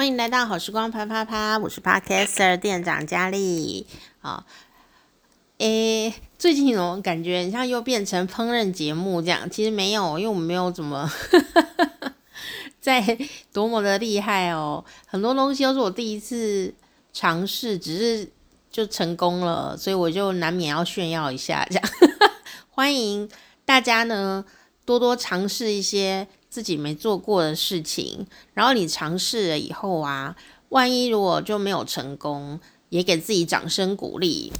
[0.00, 3.86] 欢迎来到好时光啪啪啪，我是 Podcaster 店长佳丽
[4.22, 4.46] 啊。
[5.58, 11.06] 诶，最近我感觉很像又变成烹饪节目这样，其实没有，因为我们没有怎么
[12.80, 13.18] 在
[13.52, 16.72] 多么的厉害哦，很多东西都是我第一次
[17.12, 18.32] 尝试，只是
[18.70, 21.84] 就成功了，所以我就难免要炫耀一下这样。
[22.70, 23.28] 欢迎
[23.66, 24.46] 大家呢
[24.86, 26.26] 多多尝试一些。
[26.50, 30.36] 自己没做过的事情，然后你尝试了以后啊，
[30.70, 34.52] 万一如果就没有成功，也给自己掌声鼓励。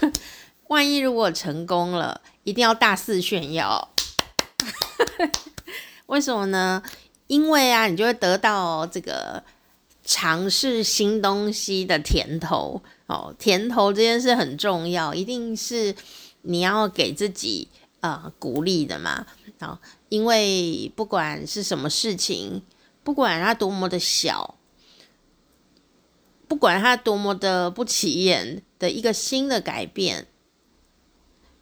[0.68, 3.88] 万一如果成功了，一定要大肆炫耀。
[6.06, 6.82] 为什么呢？
[7.26, 9.42] 因为啊，你就会得到这个
[10.04, 13.34] 尝试新东西的甜头哦。
[13.38, 15.94] 甜头这件事很重要，一定是
[16.42, 17.68] 你要给自己
[18.00, 19.26] 啊、呃、鼓励的嘛。
[19.60, 19.78] 好，
[20.10, 22.62] 因为不管是什么事情，
[23.04, 24.56] 不管它多么的小，
[26.48, 30.26] 不管它多么的不起眼的一个新的改变，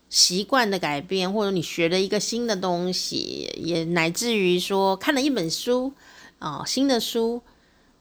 [0.09, 5.93] 习惯的改变，或者你学了一个新的东西，也乃至于说看了一本书
[6.39, 7.43] 啊、哦，新的书，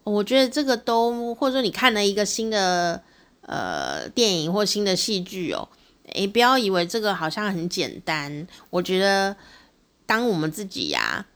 [0.06, 3.04] 我觉得这个都，或者说你看了一个新的
[3.42, 5.68] 呃电影或新的戏剧哦，
[6.14, 9.36] 诶，不要以为这个好像很简单，我觉得。
[10.08, 11.28] 当我们自己呀、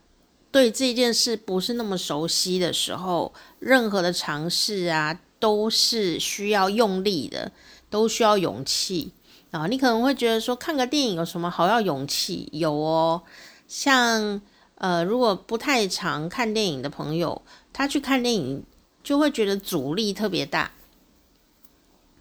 [0.50, 7.52] 对这件事不是那么熟悉的时候，任何的尝试啊都是需要用力的，
[7.88, 9.12] 都需要勇气
[9.52, 9.66] 啊。
[9.66, 12.48] 你可能会觉得说，看个电影有什么好要勇气？
[12.52, 13.22] 有哦，
[13.68, 14.40] 像
[14.76, 18.64] 呃，如果不太常看电影的朋友，他去看电影
[19.04, 20.72] 就会觉得阻力特别大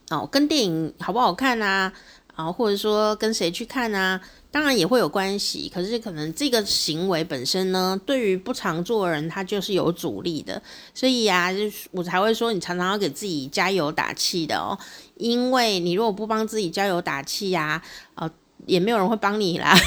[0.10, 1.94] 哦，跟电影好不好看啊？
[2.42, 4.20] 啊，或者说跟谁去看啊？
[4.50, 10.62] 当然也会有关系，可是可能这个行为本身呢，对于不常做的人，他就是有阻力的。
[10.94, 14.78] 所以呀，就是我才会说，你常常要给自己加油打气的哦。
[15.16, 17.82] 因为你如果不帮自己加油打气呀，
[18.16, 18.30] 呃，
[18.66, 19.74] 也没有人会帮你啦。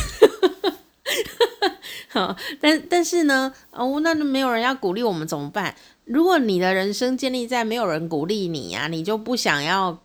[2.09, 5.75] 好，但但是呢，哦，那没有人要鼓励我们怎么办？
[6.06, 9.99] 如果你的人生建立在没有人鼓励你呀，你就不想要。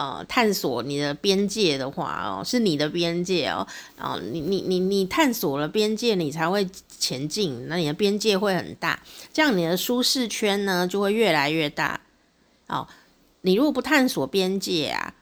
[0.00, 3.66] 呃，探索你的边界的话哦，是你的边界哦，
[3.98, 6.66] 哦，你你你你探索了边界，你才会
[6.98, 12.00] 前进，那你的边界会很大，这样你的舒适圈呢就会越来越大。
[12.66, 12.88] 哦，
[13.42, 15.12] 你如果不探索边界啊，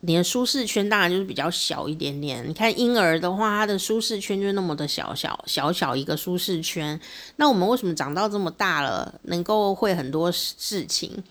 [0.00, 2.46] 你的舒适圈当然就是比较小一点点。
[2.46, 7.00] 你看婴儿的话，他的舒适圈就那么的小小小小一个舒适圈，
[7.36, 11.24] 那我们为什么长到这么大了，能够会很多事情？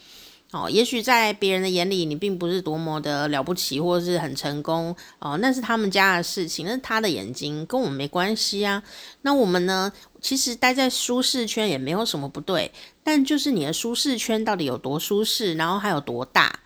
[0.51, 8.81] 哦，也许在别人的眼里，你并不是多么的了不起，或者是很成功哦，那是他们家的事情，那是他的眼睛，跟我们没关系啊。
[9.23, 9.91] 那我们呢？
[10.21, 12.71] 其实待在舒适圈也没有什么不对，
[13.03, 16.61] 但就是你的舒适圈到底有多舒适，然后还有多大？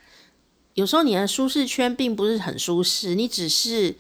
[0.76, 3.96] 有时候你的舒适圈并不是很舒适，你只是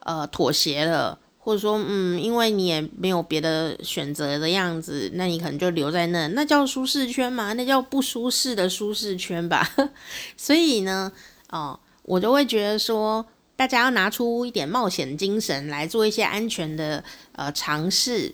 [0.00, 1.18] 呃妥协了。
[1.44, 7.52] 或者说，嗯，因为你也没有别的选择的样子，那你可能就留在那，那叫舒适圈吗？
[7.52, 9.70] 那叫不舒适的舒适圈吧。
[10.38, 11.12] 所以呢，
[11.50, 18.32] 哦，我就会觉得说，大家要拿出一点冒险精神来做一些安全的呃尝试，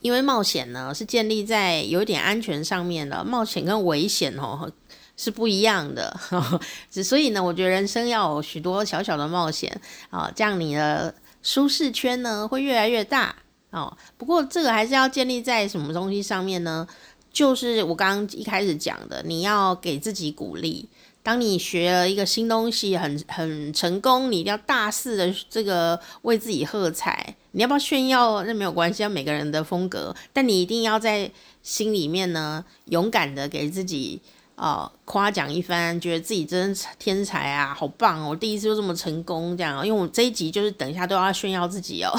[0.00, 4.70] 因为冒险呢是建立在有一点安全上面的，冒险跟危险哦
[5.16, 6.16] 是不一样的。
[6.88, 9.80] 之所以呢，我觉得人生要有许多小小的冒险
[10.10, 11.12] 啊，这样你的。
[11.44, 13.36] 舒适圈呢会越来越大
[13.70, 16.88] 哦，不过这个还是要建立在什么东西上面呢？
[17.32, 20.88] 就是我刚刚一开始讲的，你要给自己鼓励。
[21.22, 27.34] 当你学了一个新东西很很成功，你一定要大肆的这个为自己喝彩。
[27.52, 28.42] 你要不要炫耀？
[28.44, 31.30] 那没有关系，要每个人的风格，但你一定要在
[31.62, 34.20] 心里面呢，勇敢的给自己。
[34.56, 38.28] 哦，夸奖一番，觉得自己真天才啊，好棒哦！
[38.30, 39.84] 我第一次就这么成功，这样。
[39.84, 42.12] 因为我这一集就是等一下都要炫耀自己哦，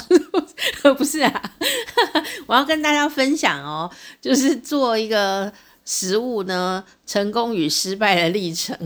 [0.97, 1.51] 不是啊，
[2.45, 5.51] 我要跟大家分享哦，就是做一个
[5.85, 8.77] 食物呢，成功与失败的历程。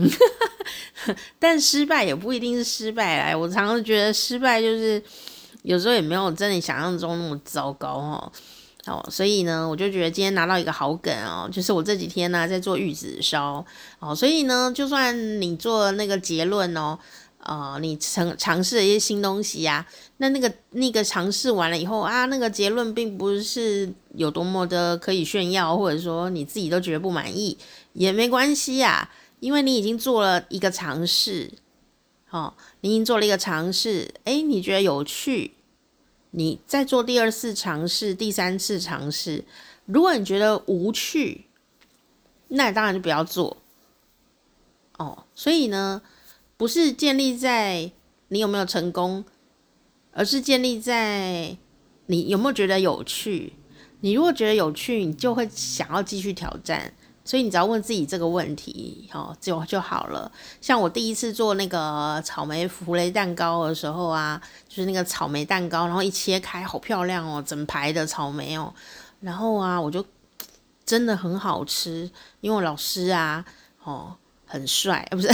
[1.40, 5.02] 但失败也不一定是失败来，我常常觉得失败就是
[5.62, 8.32] 有时候也没有真的想象中那么糟糕哦。
[8.86, 13.64] 哦，所以呢，我就觉得今天拿到一个好梗哦，就是我这几天呢、在做玉子烧
[13.98, 16.98] 哦，所以呢，就算你做那个结论哦，
[17.44, 19.86] 呃，你尝尝试了一些新东西呀、啊，
[20.16, 27.58] 那那个那个尝试完了以后啊，那个结论并不是有多么的可以炫耀，或者说你自己都觉得不满意，
[27.92, 29.10] 也没关系呀、啊，
[29.40, 31.50] 因为你已经做了一个尝试，
[32.30, 35.52] 哦，你已经做了一个尝试，诶，你觉得有趣。
[36.32, 39.44] 你再做第二次尝试、第三次尝试，
[39.86, 41.46] 如果你觉得无趣，
[42.48, 43.56] 那你当然就不要做。
[44.98, 46.02] 哦，所以呢，
[46.56, 47.90] 不是建立在
[48.28, 49.24] 你有没有成功，
[50.12, 51.56] 而是建立在
[52.06, 53.54] 你有没有觉得有趣。
[54.00, 56.94] 你如果觉得有趣，你就会想要继续挑战。
[57.22, 60.30] 所以你只要问自己这个问题，哦，就就好了。
[60.60, 68.72] 像我第一次做那个草莓芙蕾蛋糕的时候啊，就是那个草莓蛋糕，然后一切开，好漂亮哦，整排的草莓哦。
[69.20, 70.04] 然后啊，我就
[70.84, 73.44] 真的很好吃，因为老师啊，
[73.84, 74.16] 哦，
[74.46, 75.28] 很帅，不是，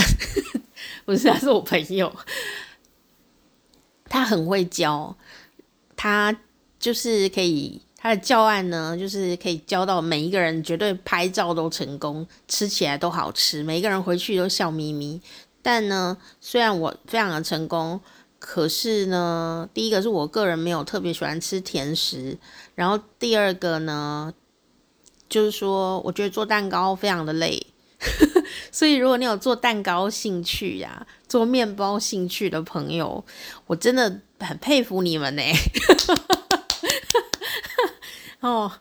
[1.05, 2.13] 不是，他是我朋友，
[4.05, 5.15] 他很会教，
[5.95, 6.37] 他
[6.77, 7.81] 就是可以。
[8.07, 15.21] 他的教案呢，就是可以教到每一个人绝对拍照都成功，吃起来都好吃，每一个人回去都笑眯眯。
[15.61, 17.99] 但呢，虽然我非常的成功，
[18.39, 22.37] 可是呢，第一个是我个人没有特别喜欢吃甜食，
[22.75, 24.33] 然后第二个呢，
[25.27, 27.61] 就是说我觉得做蛋糕非常的累，
[28.71, 33.25] 所以如果你有做蛋糕兴趣呀、做面包兴趣的朋友，
[33.65, 35.43] 我真的很佩服你们呢。
[38.39, 38.71] 哦，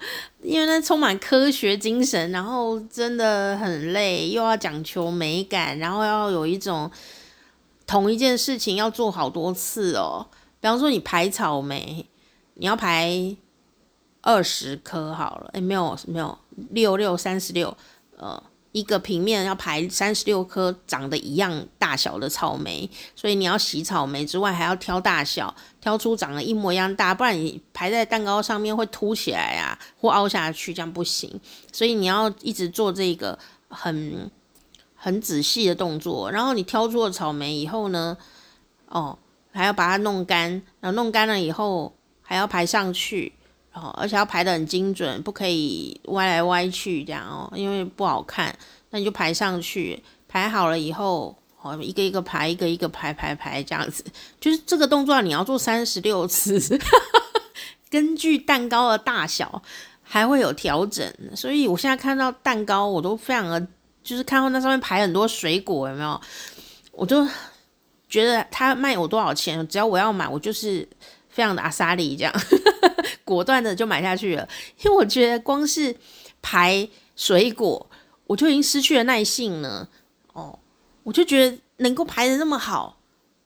[0.43, 6.91] 因为那充满科学精神，然后真的很累，又要讲求美感，然后要有一种
[7.87, 10.26] 同一件事情要做好多次哦。
[10.61, 12.06] 比方说你排草莓，
[12.55, 13.37] 你要排
[14.20, 16.38] 二十颗好了，诶，没有没有，
[16.70, 17.76] 六六三十六，
[18.17, 18.43] 呃。
[18.76, 31.40] 一个平面要排三十六颗长得一样大小的草莓，所以你要洗草莓之外，还要挑大小，挑出长得一模一样大，不然你排在蛋糕上面会凸起来啊，或凹下去，这样不行。
[31.73, 33.38] 所以你要一直做这个
[33.70, 34.31] 很
[34.94, 36.31] 很仔细的动作。
[36.31, 38.14] 然后你挑出了草莓以后呢，
[38.88, 39.19] 哦，
[39.52, 40.50] 还要把它弄干，
[40.81, 43.32] 然后弄干了以后还要排上去。
[43.76, 48.56] 哦，而且要排得很精准，不可以歪来歪去这样哦，因为不好看。
[48.88, 54.02] 那你就排上去，排好了以后，哦，一个一个排，一个一个排排排这样子，
[54.40, 56.58] 就是这个动作你要做三十六次，
[57.90, 59.62] 根据蛋糕的大小
[60.02, 61.06] 还会有调整。
[61.34, 63.61] 所以我现在看到蛋糕，我都非常的，
[64.02, 66.19] 就是看到那上面排很多水果，有没有？
[66.93, 67.28] 我就
[68.08, 70.88] 觉得他卖我多少钱，只要我要买，我就是
[71.37, 72.33] 非常的阿莎莉这样。
[73.23, 74.49] 果断的就买下去了，
[74.83, 75.94] 因为我觉得光是
[76.41, 77.91] 排水果，
[78.29, 79.91] 我就已经失去了耐性了。
[80.33, 80.59] 哦，
[81.03, 83.00] 我就觉得能够排的那么好，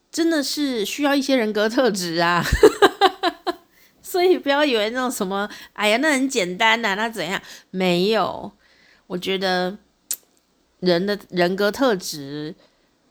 [0.09, 2.41] 真的是需要一些人格特质啊。
[4.01, 7.41] 所以不要以为那种什么，哎呀，那很简单呐、那怎样？
[7.71, 8.51] 没有，
[9.07, 9.77] 我觉得
[10.79, 12.53] 人的人格特质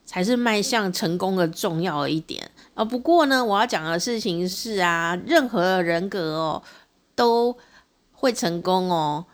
[0.05, 2.51] 才是迈向成功的重要一点。
[2.81, 6.63] 啊，不过呢，我要讲的事情是啊，任何人格哦
[7.15, 7.55] 都
[8.13, 9.27] 会成功哦，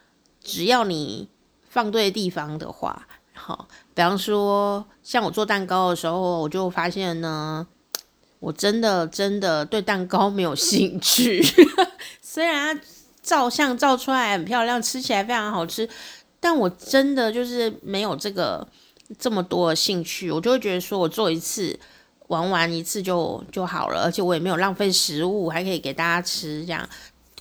[0.42, 1.28] 只要你
[1.70, 3.06] 放对地方的话。
[3.34, 7.64] 好，比方说像我做蛋糕的时候，我就发现呢，
[8.40, 11.40] 我真的真的对蛋糕没有兴趣。
[12.20, 12.82] 虽然它
[13.22, 15.88] 照相照出来很漂亮，吃起来非常好吃，
[16.40, 18.66] 但我真的就是没有这个
[19.16, 20.32] 这么多的兴趣。
[20.32, 21.78] 我就会觉得说我做一次。
[22.28, 26.88] 玩完一次就就好了，而且我也没有浪费食物，还可以给大家吃这样。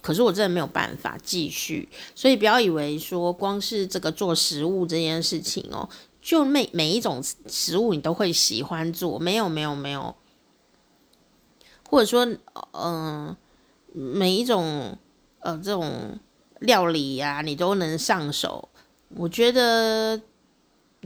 [0.02, 5.90] 可是我真的没有办法继续，所以不要以为说光是这个做食物这件事情哦，
[6.22, 10.16] 就每每一种食物你都会喜欢做，没有没有没有，
[11.90, 12.28] 或者说
[12.74, 13.36] 嗯、
[13.92, 14.96] 每一种
[15.40, 16.20] 呃这种
[16.60, 18.70] 料理呀、你都能上手。
[19.16, 20.22] 我觉得。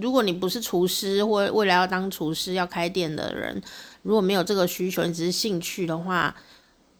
[0.01, 3.61] 如果你不是厨师，或未来要当厨师要开店的人，
[4.01, 6.35] 如果没有这个需求，你只是兴趣的话，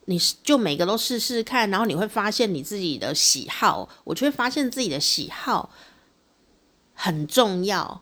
[0.06, 3.88] 你就每个都试试看，然后你会发现你自己的喜好。
[4.04, 5.70] 我就会发现自己的喜好
[6.94, 8.02] 很重要。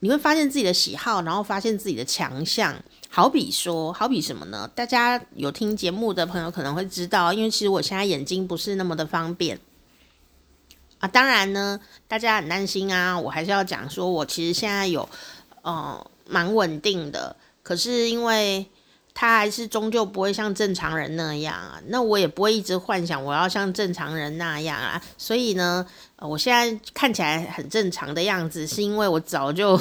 [0.00, 2.76] 你会发现自己的喜好，然后发现自己的强项。
[3.08, 4.68] 好比说，好比什么呢？
[4.74, 9.58] 大家有听节目的朋友可能会知道，因为其实我现在眼睛不是那么的方便。
[10.98, 15.08] 啊，当然呢，大家很担心啊，我还是要讲说，我其实现在有，
[15.62, 18.66] 呃，蛮稳定的，可是因为
[19.12, 25.86] 他还是终究不会像正常人那样啊，那我也不会一直幻想我要像正常人那样啊，所以呢，
[26.18, 29.78] 我现在看起来很正常的样子，是因为我早就，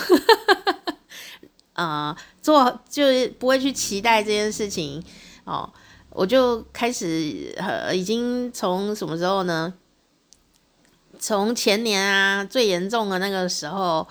[1.74, 5.04] 呃，做就是不会去期待这件事情
[5.46, 5.72] 哦，
[6.10, 9.74] 我就开始，呃，已经从什么时候呢？
[11.26, 14.06] 从前年啊，最严重的那个时候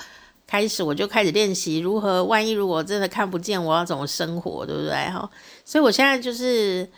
[0.47, 4.92] 开始，我就开始练习如何，万一如果真的看不见，我要怎么生活，对不对？
[5.11, 5.31] 哈，
[5.62, 6.88] 所以我现在就是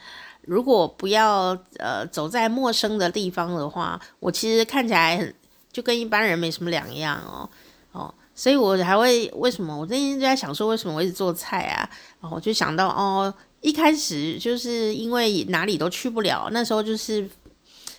[0.43, 5.35] 如果不要呃走在陌生的地方的话，我其实看起来很
[5.73, 7.51] 就跟一般人没什么两样哦
[7.91, 11.91] 哦，所以我还会为什么我最近就在想说，为什么我一直做菜啊？
[12.21, 17.29] 然后我就想到哦，一开始就是因为哪里都去不了，那时候就是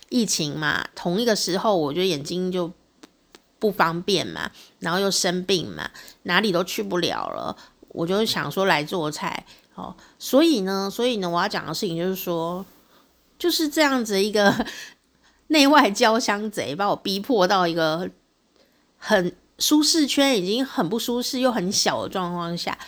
[0.08, 2.72] 疫情嘛，同一个时候我觉得眼睛就
[3.58, 5.90] 不方便嘛，然后又生病嘛，
[6.22, 7.56] 哪里都去不了了，
[7.88, 9.44] 我就想说来做菜。
[9.74, 12.64] 哦，所以呢，所以呢，我要讲的事情就是说，
[13.38, 14.66] 就是这样子一个
[15.48, 18.10] 内外交相贼，把我逼迫到一个
[18.96, 22.78] 很舒适圈，已经很不舒适又很小的状况下，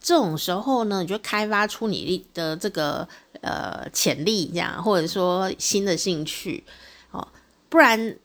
[0.00, 3.08] 这种时候呢，你就开发出你的这个
[3.46, 6.64] 呃潜力，这样或者说新的兴趣，
[7.12, 7.28] 哦，
[7.68, 8.16] 不然。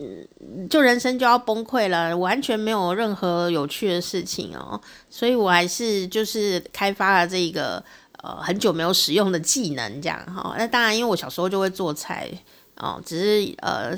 [0.00, 0.26] 嗯，
[0.68, 7.82] 就人生就要崩溃了，完全没有任何有趣的事情哦，所以我还是就是开发了这个
[8.20, 10.56] 呃很久没有使用的技能，这样哈。
[10.58, 12.28] 那当然，因为我小时候就会做菜
[12.74, 13.96] 哦，只是呃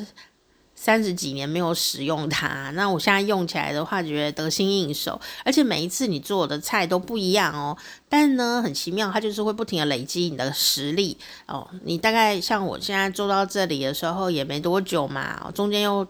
[0.86, 7.76] 三十几年没有使用它， 那我现在用起来的话，觉得得心应手，而且每一次你做的菜都不一样哦。
[8.08, 11.68] 但呢，很奇妙，它就是会不停的累积你的实力哦。
[11.82, 16.06] 你大概像我现在做到这里的时候也没多久嘛，中间又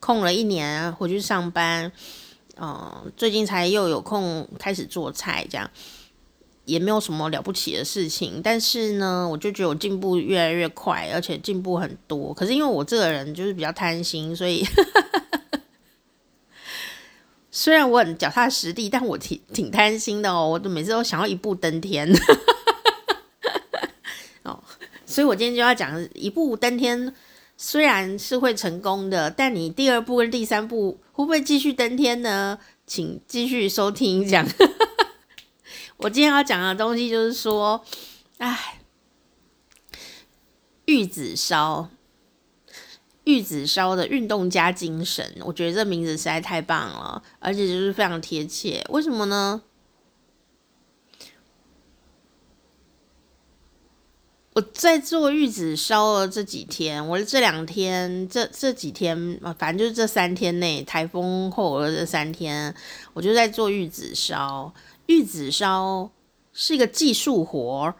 [0.00, 1.92] 空了一年回去上班，
[2.56, 5.70] 嗯，最近才又有空开始做菜，这样
[6.64, 8.40] 也没有什么了不起的事情。
[8.42, 12.32] 但是呢，我就觉得我进步越来越快，而且进步很多。
[12.34, 14.64] 可是因为我这个人就是比较贪心，所以。
[17.56, 20.48] 虽然我很脚踏实地，但我挺挺贪心的哦。
[20.48, 22.12] 我都每次都想要一步登天，
[24.42, 24.58] 哦，
[25.06, 27.14] 所以我今天就要讲一步登天，
[27.56, 32.58] 虽然是会成功的，但你第二步跟第三步会不会继续登天呢？
[32.88, 34.44] 请继续收听讲。
[35.96, 37.84] 我今天要讲的东西就是说，
[38.38, 38.80] 哎，
[40.86, 41.90] 玉子烧。
[43.24, 48.84] 玉子烧的运动家精神，我觉得这名字实在太棒了，而且就是非常贴切。
[48.90, 49.62] 为什么呢？
[54.52, 62.74] 我在做玉子烧的这几天，我这两天、这这几天，反正就是这三天内，台风后的这三天，
[63.14, 64.70] 我就在做玉子烧。
[65.06, 66.10] 玉子烧
[66.52, 67.94] 是一个技术活儿，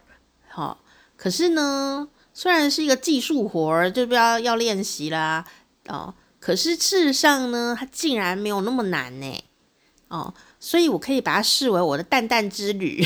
[0.49, 0.79] 好，
[1.15, 2.09] 可是呢。
[2.37, 5.45] 虽然是一个技术活儿，就不要要练习啦，
[5.87, 9.43] 哦，可是事实上呢，它竟然没有那么难呢，
[10.09, 13.01] 哦，所以我可以把它视为我的淡淡之旅。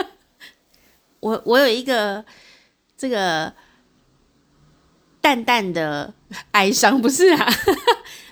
[1.20, 2.22] 我我有一个
[2.94, 3.54] 这个
[5.22, 6.12] 淡淡的
[6.50, 7.50] 哀伤，不是啊？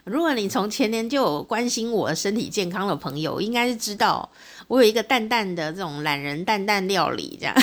[0.09, 4.29] 如果你从前年就有关心我身体健康的朋友，应该是知道
[4.67, 7.55] 我有一个淡淡的这种懒人淡淡料理这样。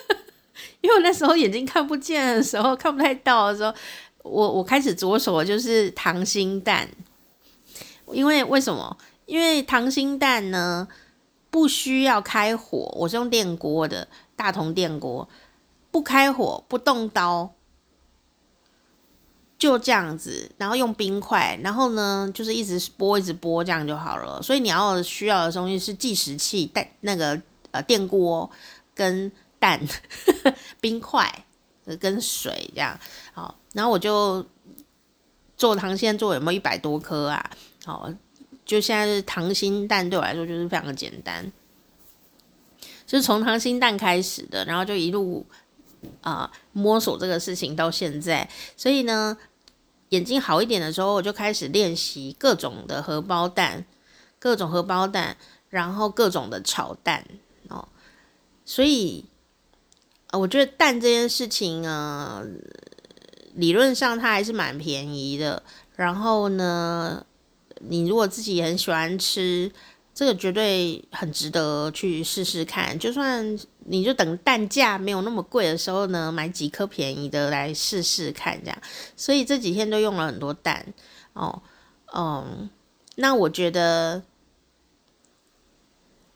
[0.82, 3.74] 因为我那时候眼睛看不见的时候，看不太到的时候，
[4.22, 6.88] 我我开始着手就是溏心蛋。
[8.12, 8.96] 因为为什么？
[9.24, 10.86] 因为溏心蛋呢，
[11.50, 15.28] 不需要开火，我是用电锅的大同电锅，
[15.90, 17.52] 不开火，不动刀，
[19.58, 24.40] 就这样子，然后用冰块，然后呢，就是一直拨，一直拨，这样就好了。
[24.42, 28.50] 所以你要需要的东西是计时器、带那个呃电锅
[28.94, 29.30] 跟。
[29.58, 29.80] 蛋、
[30.82, 31.46] 冰块
[31.98, 32.96] 跟水这样
[33.32, 34.44] 好，然后我就
[35.56, 37.50] 做糖心做有没有一百多颗啊？
[37.82, 38.12] 好，
[38.66, 41.50] 就现在是糖心蛋对我来说就是非常的简单，
[43.06, 45.44] 就是从糖心蛋开始的，然后就一路
[46.20, 49.36] 啊、摸索这个事情到现在，所以呢，
[50.10, 53.84] 眼睛好一点的时候，我就开始练习各种的荷包蛋，
[54.38, 55.36] 各种荷包蛋，
[55.70, 57.24] 然后各种的炒蛋
[57.68, 57.88] 哦，
[58.64, 59.24] 所以。
[60.32, 62.42] 我觉得蛋这件事情啊，
[63.54, 65.62] 理论上它还是蛮便宜的。
[65.94, 67.24] 然后呢，
[67.78, 69.70] 你如果自己很喜欢吃，
[70.12, 72.98] 这个绝对很值得去试试看。
[72.98, 78.78] 就算你就等蛋价没有那么贵的时候呢，买几颗便宜的来试试看，这样。
[79.16, 80.86] 所以这几天都用了很多蛋
[81.32, 81.62] 哦，
[82.14, 82.68] 嗯，
[83.14, 84.22] 那我觉得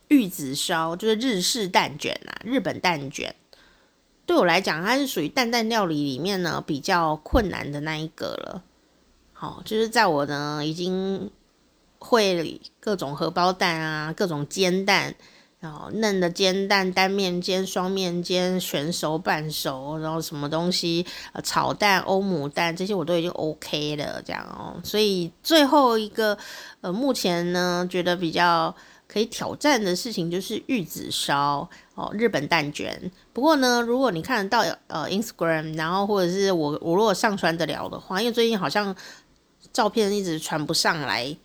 [0.08, 3.34] 玉子烧就是日式蛋卷啊，日本蛋卷。
[4.26, 8.62] 对我来讲，它是属于蛋蛋料理里面呢比较困难的那一个了。
[9.32, 11.30] 好，就是在我呢已经
[11.98, 15.16] 会各种荷包蛋啊，各种煎蛋，
[15.60, 24.80] 然后嫩的煎蛋、单面煎、双面煎、全熟、半熟，然后什么东西呃炒蛋、欧姆蛋这些我都已经 OK 了，这样哦。
[24.82, 26.38] 所以最后一个
[26.80, 28.74] 呃，目前呢觉得比较
[29.06, 33.10] 可以挑战的事情就是玉子烧哦，日本蛋卷。
[33.34, 38.96] 不过呢，如果你看得到呃 Instagram，然后或者是我我如果上传得了的话，因为最近好像
[39.74, 41.36] 照片一直传不上来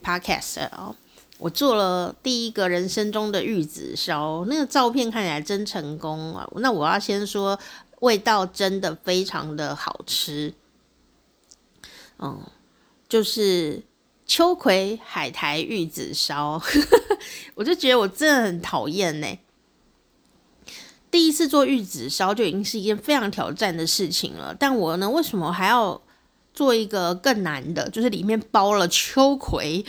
[0.00, 0.94] Podcast 哦。
[1.38, 6.48] 我做了第一个人生中的玉子烧，那个照片看起来真成功啊！
[6.56, 7.58] 那我要先说，
[8.00, 10.54] 味道真的非常的好吃，
[12.18, 12.40] 嗯，
[13.08, 13.82] 就是。
[14.26, 16.58] 秋葵海苔玉子烧，
[17.54, 19.38] 我就觉得我真的很讨厌呢。
[21.10, 26.00] 第一次做玉子烧就已经是一件非常挑战的事情了，但我呢，为什么还要
[26.54, 27.86] 做一个更难的？
[27.90, 29.84] 就是里面包了秋葵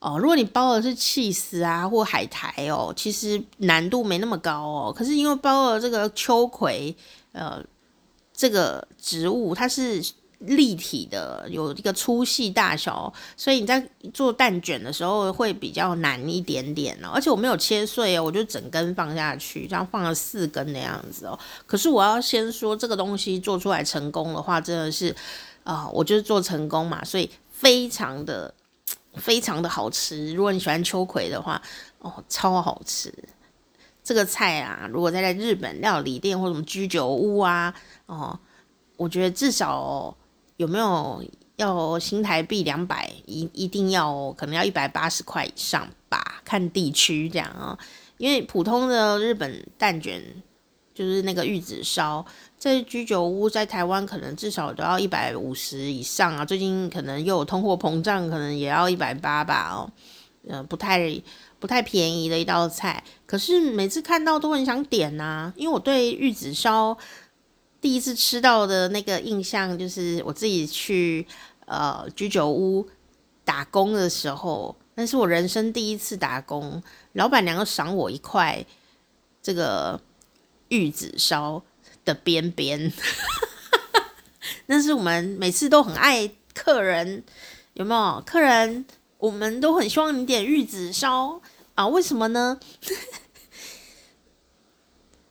[0.00, 0.18] 哦。
[0.18, 4.92] 如果你包的是起司啊或海苔哦，其实难度没那么高哦。
[4.92, 6.94] 可是因为包了这个秋葵，
[7.32, 7.62] 呃，
[8.34, 10.02] 这个植物它是。
[10.44, 17.10] 立体的有一个粗细大小，所以你在做蛋卷的时候会比较难一点点哦。
[17.12, 21.38] 而且我没有切碎哦，我就整根放下去，这样放了四根的样子哦。
[21.66, 25.14] 可是我要先说，这个东西做出来成功的话，真的是
[25.62, 28.54] 啊、我就是做成功嘛，所以非常的
[29.14, 30.32] 非常的好吃。
[30.32, 31.60] 如果你喜欢秋葵的话，
[31.98, 33.12] 哦，超好吃。
[34.02, 37.74] 这个菜啊，如果在在日本料理店或什么居酒屋啊，
[38.06, 38.38] 哦，
[38.96, 40.16] 我觉得至少、
[40.56, 41.22] 有没有
[41.56, 43.12] 要新台币两百？
[43.26, 47.78] 一一定要可能要一百八十块以上吧，看地区这样啊。
[48.16, 50.22] 因为普通的日本蛋卷
[50.94, 52.24] 就是那个玉子烧，
[52.60, 56.44] 在居酒屋在台湾可能至少都要一百五十以上啊。
[56.44, 59.90] 最近可能又有通货膨胀，可能也要一百八吧哦。
[60.46, 61.10] 呃，不太
[61.58, 66.96] 不太便宜的一道菜，可是每次看到都很想点呐、啊，因为我对玉子烧。
[67.80, 71.26] 第一次吃到的那个印象，就是我自己去
[71.64, 72.86] 呃居酒屋
[73.42, 76.82] 打工的时候，那是我人生第一次打工，
[77.14, 78.62] 老板娘又赏我一块
[79.42, 79.98] 这个
[80.68, 81.62] 玉子烧
[82.04, 82.92] 的边边，
[84.66, 87.22] 那是我们每次都很爱客人，
[87.74, 88.22] 有没有？
[88.24, 88.84] 客人
[89.18, 91.40] 我们都很希望你点玉子烧
[91.74, 92.58] 啊，为什么呢？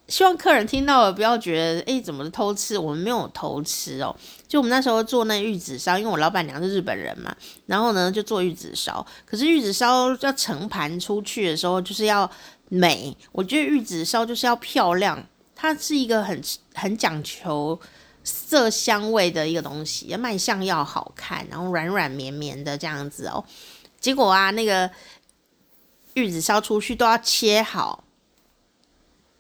[0.08, 2.76] 希望客人听到了不要觉得，哎，怎么偷吃？
[2.76, 4.16] 我们没有偷吃哦。
[4.48, 7.36] 就我们那时候做那玉子烧，因为我老板娘是日本人嘛，
[7.68, 9.06] 然后呢就做玉子烧。
[9.24, 12.28] 可是玉子烧要盛盘出去的时候，就是要
[12.70, 13.16] 美。
[13.32, 15.24] 我觉得玉子烧就是要漂亮，
[15.60, 16.42] 它是一个很
[16.74, 17.78] 很讲求
[18.24, 23.44] 色香味的一个东西，卖相要好看，然后软软绵绵的这样子哦。
[24.00, 24.90] 结果啊，那个
[26.14, 28.06] 玉子烧出去都要切好。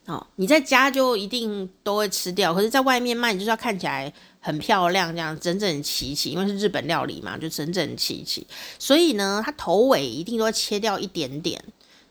[0.07, 8.45] 哦，你在家就一定都会吃掉，可是在外面卖，你就是要看起来很漂亮，这样整整齐齐，因为是日本料理嘛，就整整齐齐。
[8.77, 11.63] 所以呢，它头尾一定都会切掉一点点，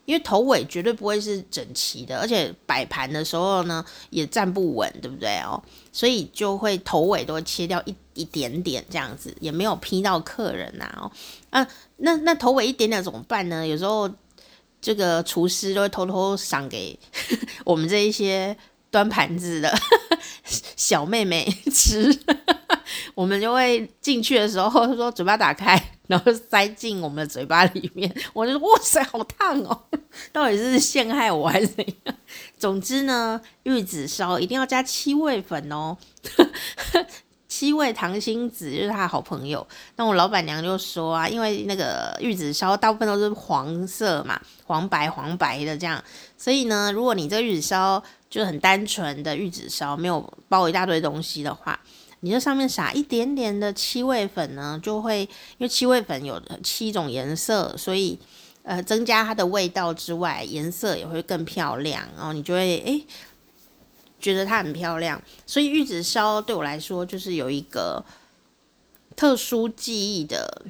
[0.08, 5.62] 因为头尾绝对不会是整齐的，而且摆盘的时候呢也站不稳，对不对哦？
[5.92, 11.12] 所以就会头尾都会切掉一一点点这样子，也没有劈到客人呐哦。
[11.50, 11.68] 啊，
[11.98, 13.66] 那那头尾一点点怎么办呢？
[13.66, 14.10] 有时候。
[14.80, 16.96] 这个厨师都会偷偷赏给
[17.66, 18.56] 我们这一些
[18.90, 19.72] 端盘子的
[20.76, 22.16] 小妹妹吃，
[23.14, 28.12] 我们就会进去的时候说嘴巴打开， 然后塞进我们的嘴巴里面。
[28.32, 29.82] 我就说哇塞，好烫哦！
[30.32, 32.16] 到底是陷害我还是怎样？
[32.58, 35.96] 总之呢，玉子烧一定要加七味粉哦。
[37.48, 46.02] 七味糖心子就是他的好朋友，那我老板娘就说啊，因为那个玉子烧大部分都是黄色嘛，黄白黄白的这样，
[46.36, 51.78] 所以呢，如果你这个玉子烧就很单纯的玉子烧，没有包一大堆东西的话，
[52.20, 58.18] 你这上面撒一点点的七味粉呢，就会因为七味粉有七种颜色，所以
[58.62, 63.06] 呃增加它的味道之外，颜色也会更漂亮，然后你就会诶。
[64.20, 68.04] 觉得它很漂亮，所以玉子烧对我来说就是有一个
[69.14, 70.64] 特殊记忆的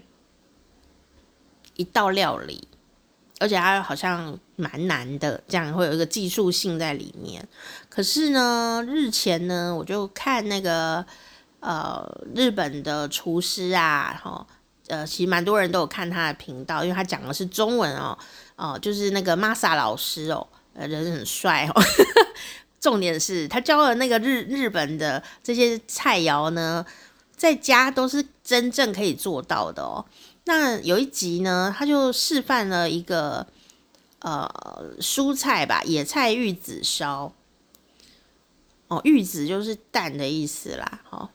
[1.75, 2.69] 一道料理，
[3.41, 7.47] 而且它好像蛮难的，这样会有一个技术性在里面。
[7.89, 11.07] 可是呢，日前呢，我就看那个
[11.61, 14.45] 呃日本的厨师啊，哈，
[14.89, 18.19] 呃，其实蛮多人都有看他的频道，因为他讲的是中文哦，
[18.57, 20.45] 哦、就是那个 Masa 老师哦，
[20.75, 21.83] 呃，人很帅哦。
[22.81, 26.85] 重点是他教的那个日日本的这些菜肴呢，
[27.37, 30.05] 在家都是真正可以做到的哦。
[30.45, 33.47] 那有一集呢，他就示范了一个
[34.21, 37.33] 呃蔬菜吧，野菜玉子烧。
[38.89, 41.01] 哦，玉子就是蛋的意思啦。
[41.05, 41.31] 好，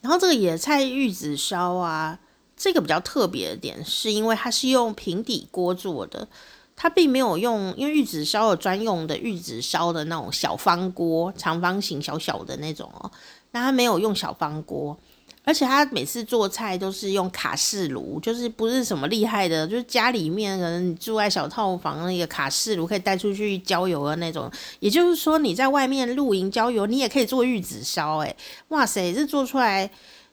[0.00, 2.18] 然后这个野菜玉子烧啊，
[2.56, 6.26] 这个比较特别的点，是因为它是用平底锅做的。
[6.74, 13.12] 它并没有用，因为玉子烧有专用的玉子烧的那种小方锅，长方形小小的那种哦。
[13.52, 14.98] 那它没有用小方锅，
[15.44, 24.50] 而且他每次做菜都是用卡式炉，就是不是什么厉害的，就是家里面可能你住在小套房那个卡式炉可以带出去郊游的那种。
[24.78, 28.36] 也就是说你在外面露营郊游，你也可以做玉子烧，哎，
[28.68, 29.90] 哇塞，这做出来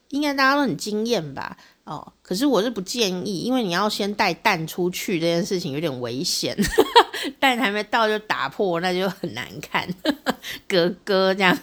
[0.10, 1.58] 应该大家都很惊艳吧？
[1.90, 6.56] 哦，可是我是不建议，因为你要先带蛋出去这件事情有点危险，
[7.40, 9.90] 蛋还没到就打破，那就很难看，
[10.70, 11.58] 咯咯这样，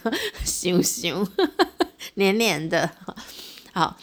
[0.45, 1.25] 羞羞，
[2.15, 2.91] 黏黏的。
[3.73, 3.97] 好，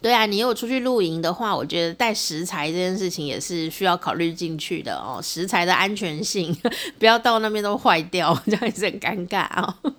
[0.00, 6.56] 对啊，你如果出去露营的话，我觉得带食材这件事情也是需要考虑进去的哦，食材的安全性，
[6.98, 9.92] 不要到那边都坏掉，这样也是很尴尬哦。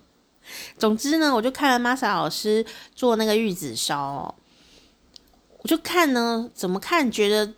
[0.80, 4.34] 总之呢，我就看了 Masa 老师做那个玉子烧。
[5.62, 7.54] 我就看呢，怎么看觉得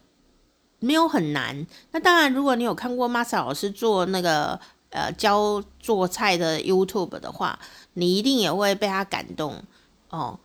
[0.79, 1.65] 没有很难。
[1.91, 4.59] 那当然，如果你有看过 Masa 老师做那个
[4.89, 7.59] 呃教做菜的 YouTube 的话，
[7.93, 9.63] 你一定也会被他感动
[10.09, 10.39] 哦。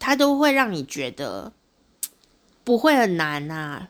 [0.00, 1.52] 他都会让你觉得
[2.64, 3.86] 不会很难呐、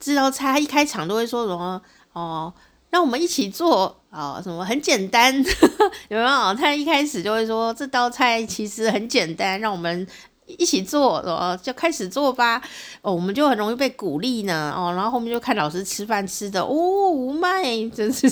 [0.00, 1.80] 这道菜他一开场都会说什么
[2.12, 2.52] 哦，
[2.90, 5.32] 让我们一起做哦，什么很简单，
[6.08, 6.54] 有没有？
[6.54, 10.04] 他一开始就会说这道菜其实很简单，让我们。
[10.46, 12.60] 一起做哦，就开始做吧
[13.00, 18.30] 哦，我们就很容易被鼓励呢哦，然后后面就看老师吃饭吃的哦，无麦真是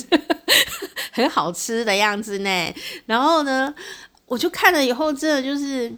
[1.11, 2.73] 很好吃的样子呢。
[3.07, 3.73] 然后呢，
[4.27, 5.95] 我就看了以后，真的就是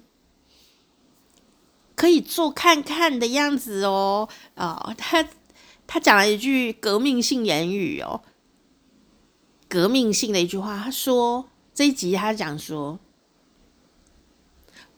[1.96, 5.28] 可以做看看的样子哦哦，他
[5.86, 8.22] 他讲了一句革命性言语哦，
[9.68, 13.00] 革命性的一句话，他说这一集他讲说。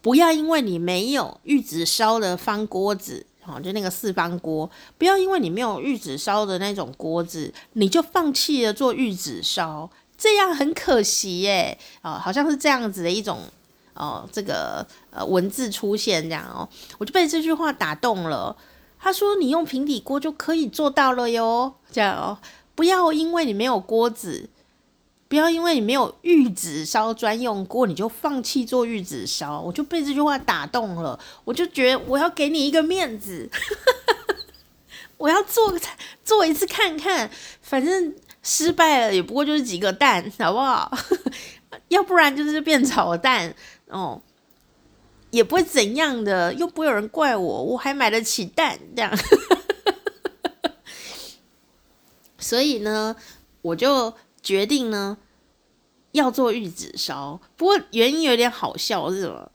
[0.08, 13.42] 不要因为你没有玉子烧的方锅子，哦，就那个四方锅，不要因为你没有玉子烧的那种锅子，你就放弃了做玉子烧，这样很可惜耶，哦，好像是这样子的一种，
[13.96, 18.56] 哦，这个呃文字出现这样哦，我就被这句话打动了。
[18.98, 22.40] 他说你用平底锅就可以做到了哟，这样哦，
[22.76, 24.50] 不要因为你没有锅子。
[25.30, 29.60] 不要因为你没有玉子烧专用锅，你就放弃做玉子烧。
[29.60, 33.50] 我就被这句话打动了，我就觉得我要给你一个面子，
[35.18, 35.78] 我要做个，
[36.24, 37.30] 做一次看看，
[37.62, 40.98] 反正失败了也不过就是几个蛋，好不好？
[41.90, 43.54] 要不然就是变炒蛋
[43.88, 44.22] 哦，
[45.32, 49.12] 也不会怎样的，又不会有人怪我，我还买得起蛋这样。
[52.40, 53.14] 所以呢，
[53.62, 54.14] 我就。
[54.48, 55.18] 决定呢，
[56.14, 59.52] 要做玉子烧，不过原因有点好笑，是什么？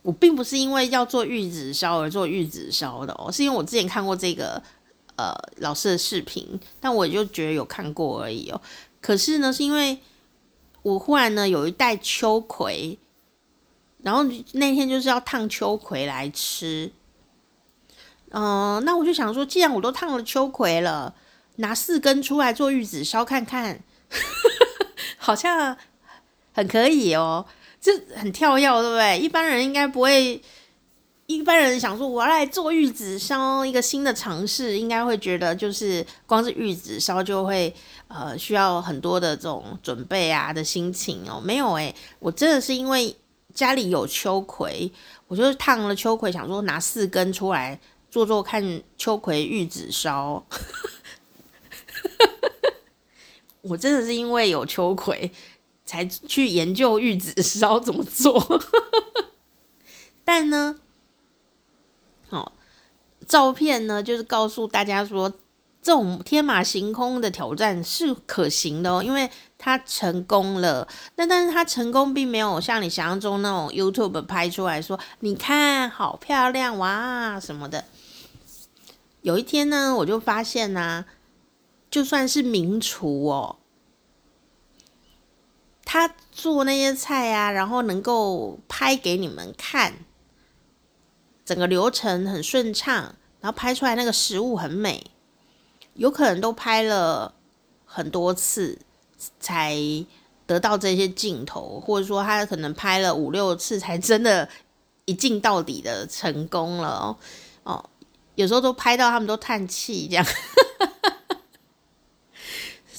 [0.00, 4.62] 我并不是因为要做玉子烧而做玉子烧的哦，是因为我之前看过这个
[5.16, 8.58] 呃老师的视频，但我就觉得有看过而已哦。
[9.02, 9.98] 可是呢，是因为
[10.80, 12.98] 我忽然呢有一袋秋葵，
[13.98, 16.90] 然后那天就是要烫秋葵来吃，
[18.30, 21.14] 嗯、那我就想说，既然我都烫了秋葵了。
[21.56, 23.80] 拿四根出来做玉子烧看看，
[25.18, 25.76] 好像
[26.52, 27.46] 很可以哦，
[27.80, 29.18] 这很跳跃，对不对？
[29.18, 30.40] 一般人应该不会，
[31.26, 37.74] 一般人想说我要来做玉子烧，一个新的尝试，应该会觉得就是光是玉子烧就会
[38.08, 41.40] 呃需要很多的这种准备啊的心情哦。
[41.44, 43.14] 没有诶，我真的是因为
[43.54, 44.90] 家里有秋葵，
[45.28, 47.78] 我就烫了秋葵，想说拿四根出来
[48.10, 50.44] 做做看秋葵玉子烧。
[53.62, 55.30] 我真的是因为有秋葵，
[55.84, 58.62] 才去研究玉子烧怎么做。
[60.24, 60.76] 但呢，
[62.30, 62.52] 哦，
[63.26, 65.30] 照片呢，就是告诉大家说，
[65.82, 70.86] 这种天马行空的挑战是可行的哦，因为它成功了。
[71.16, 77.84] 但但是它成功并没有像你想象中那种 YouTube 拍出来说，你看好漂亮哇什么的。
[79.22, 81.04] 有一天呢，我就发现呢、
[81.92, 83.56] 就算是名厨哦，
[85.84, 89.96] 他做那些菜啊，然后能够拍给你们看，
[91.44, 95.04] 整个流程很顺畅，然后拍出来那个食物很美，
[95.92, 97.34] 有可能都拍了
[97.84, 98.78] 很多次
[99.38, 99.76] 才
[100.46, 104.48] 得到这些镜头，或者说他可能拍了五六次才真的
[105.04, 107.16] 一镜到底的成功了哦。
[107.64, 107.90] 哦，
[108.34, 110.24] 有时候都拍到他们都叹气这样。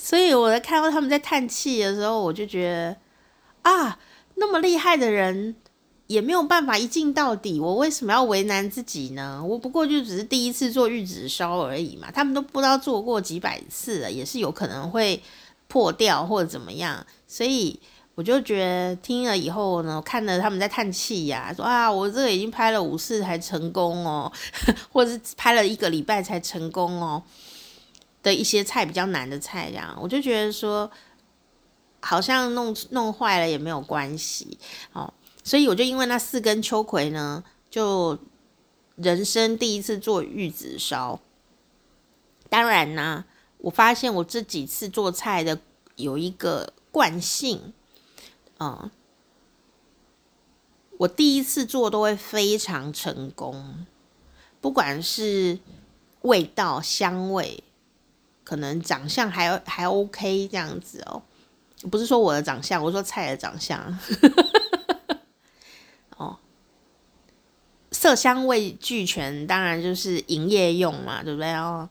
[0.04, 2.98] 所以我在看到他们在叹气的时候，我就觉得
[3.62, 3.98] 啊，
[4.36, 5.56] 那么厉害的人
[6.08, 9.42] 也没有办法一镜到底，我为什么要为难自己呢？
[9.42, 15.24] 我不过就只是第一次做玉子烧而已嘛，他们都不知道做过几百次了，也是有可能会
[15.70, 17.80] 破掉或者怎么样，所以
[18.16, 24.30] 我就觉得听了以后呢，看了他们在叹气呀，说啊，我这个已经拍了五次才成功哦，
[24.92, 27.24] 或者是拍了一个礼拜才成功哦
[28.24, 30.90] 的一些菜比较难的菜，这样我就觉得说，
[32.00, 34.58] 好像弄弄坏了也没有关系
[34.94, 35.14] 哦。
[35.44, 38.18] 所以我就因为那四根秋葵呢，就
[38.96, 41.20] 人生第一次做玉子烧。
[42.50, 43.26] 当然呢，
[43.58, 45.60] 我发现我这几次做菜的
[45.98, 47.74] 有一个惯性，
[48.60, 48.90] 嗯，
[51.00, 53.86] 我第一次做都会非常成功，
[54.62, 55.60] 不管是
[56.22, 57.64] 味道、香味，
[58.54, 61.20] 可能长相还还 OK 这样子哦。
[61.90, 63.82] 不是说我的长相，我说菜的长相。
[67.92, 71.90] 色香味俱全，当然就是营业用嘛，对不对哦？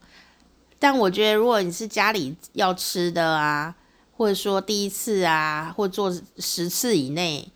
[0.79, 3.75] 但我觉得，如果你是家里要吃的啊，
[4.16, 7.51] 或者说第一次啊，或做十次以内，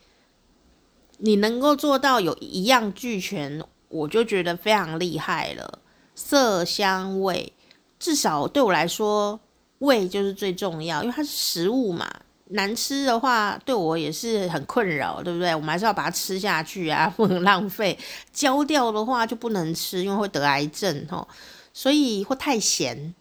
[1.19, 5.81] 你能够做到有一样俱全，我就觉得非常厉害了。
[6.15, 7.53] 色香味，
[7.99, 9.39] 至少对我来说，
[9.79, 12.09] 味就是最重要，因为它是食物嘛。
[12.51, 15.53] 难吃的话，对我也是很困扰，对不对？
[15.53, 17.99] 我们还是要把它吃下去啊，不能浪费。
[18.33, 21.27] 焦掉的话就不能吃，因为会得癌症哦。
[21.73, 23.15] 所以会太咸，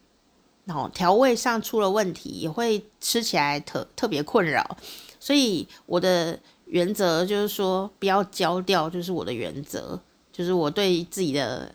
[0.65, 4.77] 然哦，调味上出了问题，也会吃起来特特别困扰。
[5.19, 9.99] 所以我的原则就是说，不要焦掉，就是我的原则，
[10.31, 11.73] 就是我对自己的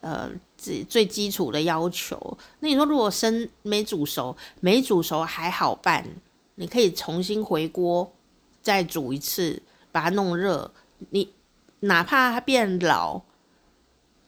[0.00, 2.38] 呃最最基础的要求。
[2.60, 6.06] 那你说，如果生没煮熟，没煮熟还好办。
[6.56, 8.12] 你可以重新回锅，
[8.60, 10.70] 再煮一次，把它弄热。
[11.08, 11.32] 你
[11.80, 13.22] 哪怕它变老，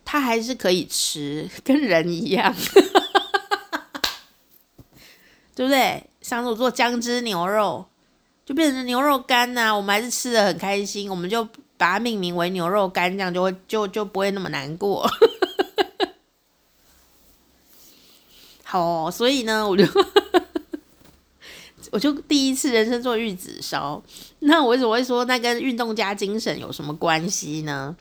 [0.03, 2.55] 它还是可以吃，跟人一样，
[5.55, 6.05] 对不对？
[6.23, 7.85] 上次我做姜汁牛肉，
[8.47, 11.45] 就变成牛肉干呐、我们还是吃的很开心，我们就
[11.77, 15.07] 把它命名为牛肉干，这样就会就就不会那么难过。
[18.73, 19.85] 好，所以呢，我就。
[21.91, 24.03] 我就第一次人生做玉子烧，
[24.39, 27.95] 那我为什么会说那跟运动家精神有什么关系呢？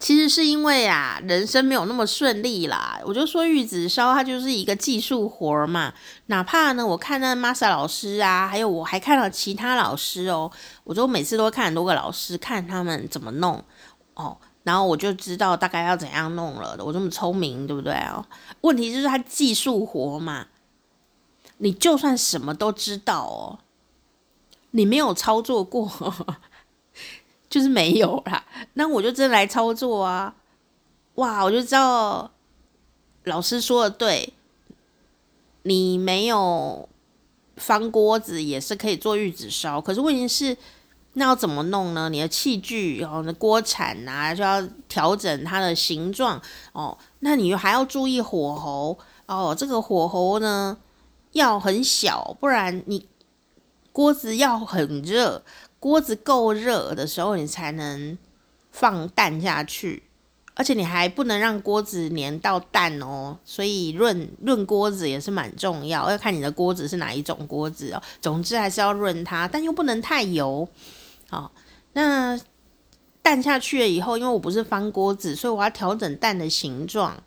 [0.00, 3.00] 其实是因为啊，人生没有那么顺利啦。
[3.04, 5.94] 我就说玉子烧它就是一个技术活嘛，
[6.26, 10.50] 哪怕呢，我看那 Masa 老师啊，还有我还看了其他老师哦，
[10.82, 13.62] 我就每次都会看很多个老师，看他们怎么弄
[14.14, 14.36] 哦，
[14.68, 16.76] 然后我就知道大概要怎样弄了。
[16.84, 18.22] 我这么聪明，对不对哦？
[18.60, 20.48] 问题就是它技术活嘛。
[21.56, 23.58] 你就算什么都知道哦，
[24.72, 25.90] 你没有操作过，
[27.48, 28.44] 就是没有啦。
[28.74, 30.34] 那我就真来操作啊！
[31.14, 32.30] 哇，我就知道
[33.24, 34.34] 老师说的对，
[35.62, 36.86] 你没有
[37.56, 39.80] 方锅子也是可以做玉子烧。
[39.80, 40.54] 可是问题是，
[41.18, 42.08] 那要怎么弄呢？
[42.08, 46.40] 你的器具，然后呢，锅铲啊，就要调整它的形状
[46.72, 46.96] 哦。
[47.20, 50.78] 那你还要注意火候哦，这个火候呢？
[51.32, 53.06] 要很小，不然你
[53.92, 55.42] 锅子要很热，
[55.78, 58.16] 锅子够热的时候，你才能
[58.72, 60.04] 放蛋下去，
[60.54, 63.36] 而且你还不能让锅子粘到蛋哦。
[63.44, 68.02] 所以润润锅子也是蛮重要，要看你的锅子是哪一种锅子哦。
[68.22, 70.66] 总之还是要润它，但又不能太油。
[71.30, 71.52] 好，
[71.92, 72.38] 那
[73.22, 77.22] 蛋下去了以后，因为我不是方锅子，所以我要调整蛋的形状。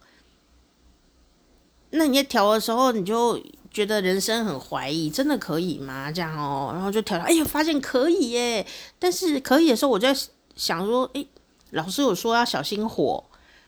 [1.91, 3.41] 那你在调的时候，你就。
[3.73, 6.11] 觉得人生很怀疑，真的可以吗？
[6.11, 8.67] 这样哦，然后就调，哎呀，发现可以耶！
[8.99, 10.21] 但是可以的时候，我就在
[10.57, 11.25] 想说，哎，
[11.69, 13.23] 老师有说要小心火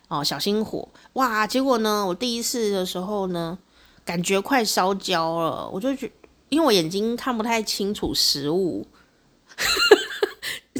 [0.09, 1.47] 哦，小心火，哇！
[1.47, 3.57] 结果呢，我第一次的时候呢，
[4.03, 6.11] 感觉快烧焦了，我就觉，
[6.49, 8.85] 因为我眼睛看不太清楚食物，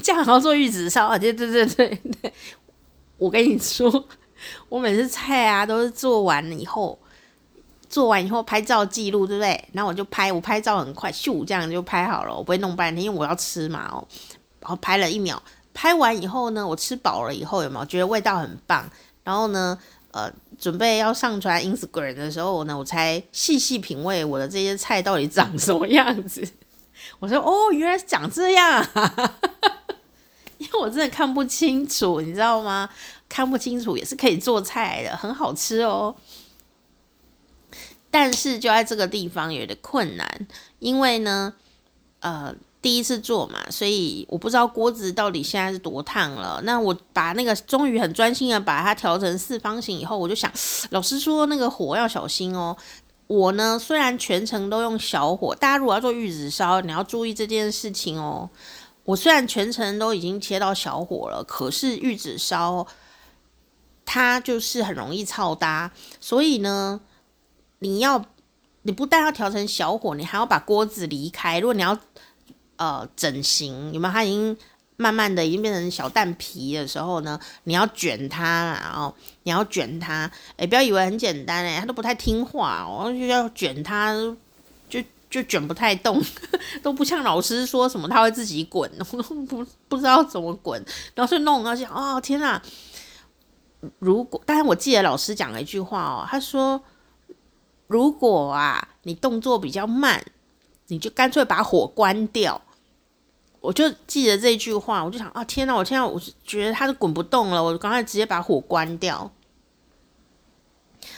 [0.03, 2.33] 这样好做玉子烧 啊，对对对对对，
[3.17, 4.05] 我跟你说，
[4.69, 6.99] 我每次菜啊都是做完了以后。
[7.89, 9.69] 做完以后拍照记录，对不对？
[9.71, 14.03] 然后我就拍，我拍照很快，咻，这样就拍好了，我不会弄半天，因为我要吃嘛哦。
[14.61, 15.39] 然后拍了一秒，
[15.75, 18.89] 拍完以后呢，我吃饱了以后有没有觉得味道很棒？
[19.23, 19.77] 然后呢，
[20.09, 26.43] 呃，准备要上传 Instagram 的时候呢，我才细细品味我的这些菜到底长什么样子。
[27.19, 29.35] 我说哦，原来是长这样啊，
[30.63, 32.89] 因为我真的看不清楚，你知道吗？
[33.27, 36.15] 看不清楚也是可以做菜的，很好吃哦。
[38.09, 40.47] 但是就在这个地方有点困难，
[40.79, 41.51] 因为呢，
[42.19, 46.61] 呃，第一次做嘛，所以我不知道锅子到底现在是多烫了。
[46.63, 50.51] 那我把那个终于很专心的把它调成四方形以后，我就想，
[50.91, 52.77] 老师说那个火要小心哦。
[53.25, 58.47] 我呢，虽然全程都用小火，大家如果要做玉子烧，你要注意这件事情哦。
[59.05, 62.87] 我虽然全程都已经切到小火了，可是玉子烧
[64.05, 67.01] 它就是很容易臭搭，所以呢，
[67.79, 68.25] 你要
[68.83, 71.59] 你不但要调成小火，你还要把锅子离开。
[71.59, 71.97] 如果你要
[72.77, 74.13] 呃整形，有没有？
[74.13, 74.57] 它已经。
[74.95, 84.13] 慢慢的已经变成小蛋皮的时候呢，你要卷它，然后你要卷它，哎，不要以为很简单哎，它都不太听话哦，就要卷它，
[85.33, 86.21] 就卷不太动，
[86.83, 90.79] 都不像老师说什么他会自己滚， 我都不不知道怎么滚，
[91.15, 92.61] 然后就弄，然后想，哦天哪！
[93.97, 96.79] 如果，但是我记得老师讲了一句话哦，他说，
[97.87, 100.23] 如果啊你动作比较慢，
[100.89, 102.61] 你就干脆把火关掉。
[103.59, 105.75] 我就记得这句话，我就想啊，天哪！
[105.75, 109.31] 我现在我觉得它都滚不动了，我刚才直接把火关掉，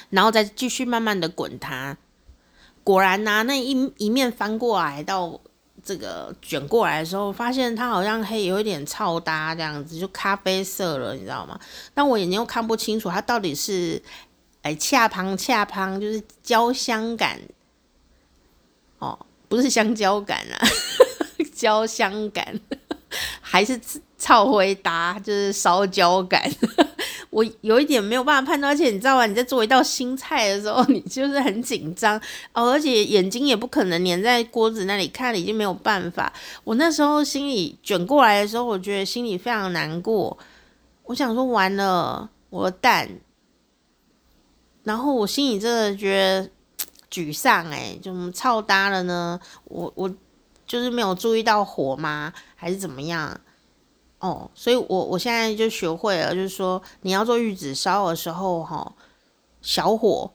[0.10, 1.97] 然后再继续慢慢的滚它。
[2.85, 5.37] 果然呐、啊，那一一面翻过来到
[5.83, 11.59] 这个卷过来的时候，发现它好像黑，有一点超搭这样子，就咖啡色了，你知道吗？
[11.93, 14.01] 但我眼睛又看不清楚，它到底是
[14.61, 17.39] 哎恰旁恰旁，就是焦香感
[18.99, 19.17] 哦，
[19.49, 20.61] 不是香蕉感啊。
[21.53, 22.59] 焦香感
[23.41, 23.79] 还是
[24.17, 26.51] 臭灰搭，就是烧焦感。
[27.35, 29.25] 我有一点没有办法判断，而且你知道吗？
[29.25, 32.17] 你在做一道新菜的时候，你就是很紧张
[32.53, 36.31] 哦，而且眼睛也不可能粘在锅子那里看了，已经没有办法。
[36.63, 40.37] 我那时候心里卷过来的时候，我觉得心里非常难过。
[41.03, 43.09] 我想说完了，我的蛋，
[44.83, 46.49] 然后我心里真的觉得
[47.11, 49.37] 沮丧，哎，怎么臭搭了呢？
[49.65, 50.09] 我我。
[50.67, 52.33] 就是没有注意到火吗？
[52.55, 53.39] 还是怎么样？
[54.25, 58.95] 哦，所以我我现在就学会了，就是说你要做玉子烧的时候，哈，
[59.61, 60.31] 小火，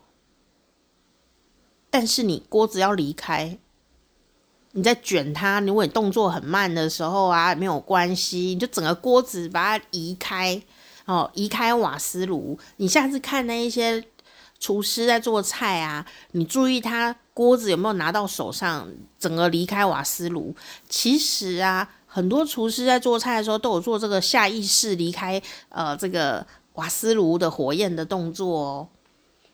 [1.90, 3.58] 但是你锅子要离开，
[4.70, 10.62] 你在卷它，如果你动作很慢的时候啊，没有关系，你就整个锅子把它移开，
[11.06, 12.56] 哦，移开瓦斯炉。
[12.76, 14.04] 你下次看那一些
[14.60, 17.16] 厨师在做菜啊，你注意他。
[17.32, 18.86] 锅子有没有拿到手上？
[19.18, 20.54] 整个离开瓦斯炉。
[20.90, 26.44] 其实啊，很多厨师在做菜的时候都有做这个下意识离开呃这个
[26.74, 28.88] 瓦斯炉的火焰的动作哦。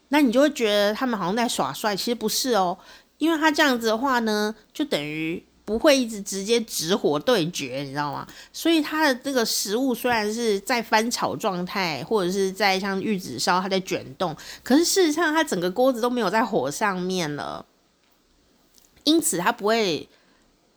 [0.09, 2.79] 那你就会觉得他们好像在耍帅，其实不是哦。
[3.19, 8.27] 因为他这样子的话呢，就等于不会一直直接直火对决，你知道吗？
[8.53, 17.67] 所以他的这个食物虽然是在翻炒状态，或者是在像玉子烧，它在卷动，可是事实上它整个锅子都没有在火上面了。
[19.05, 20.09] 因此它不会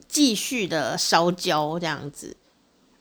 [0.10, 2.36] 继续的烧焦这样子，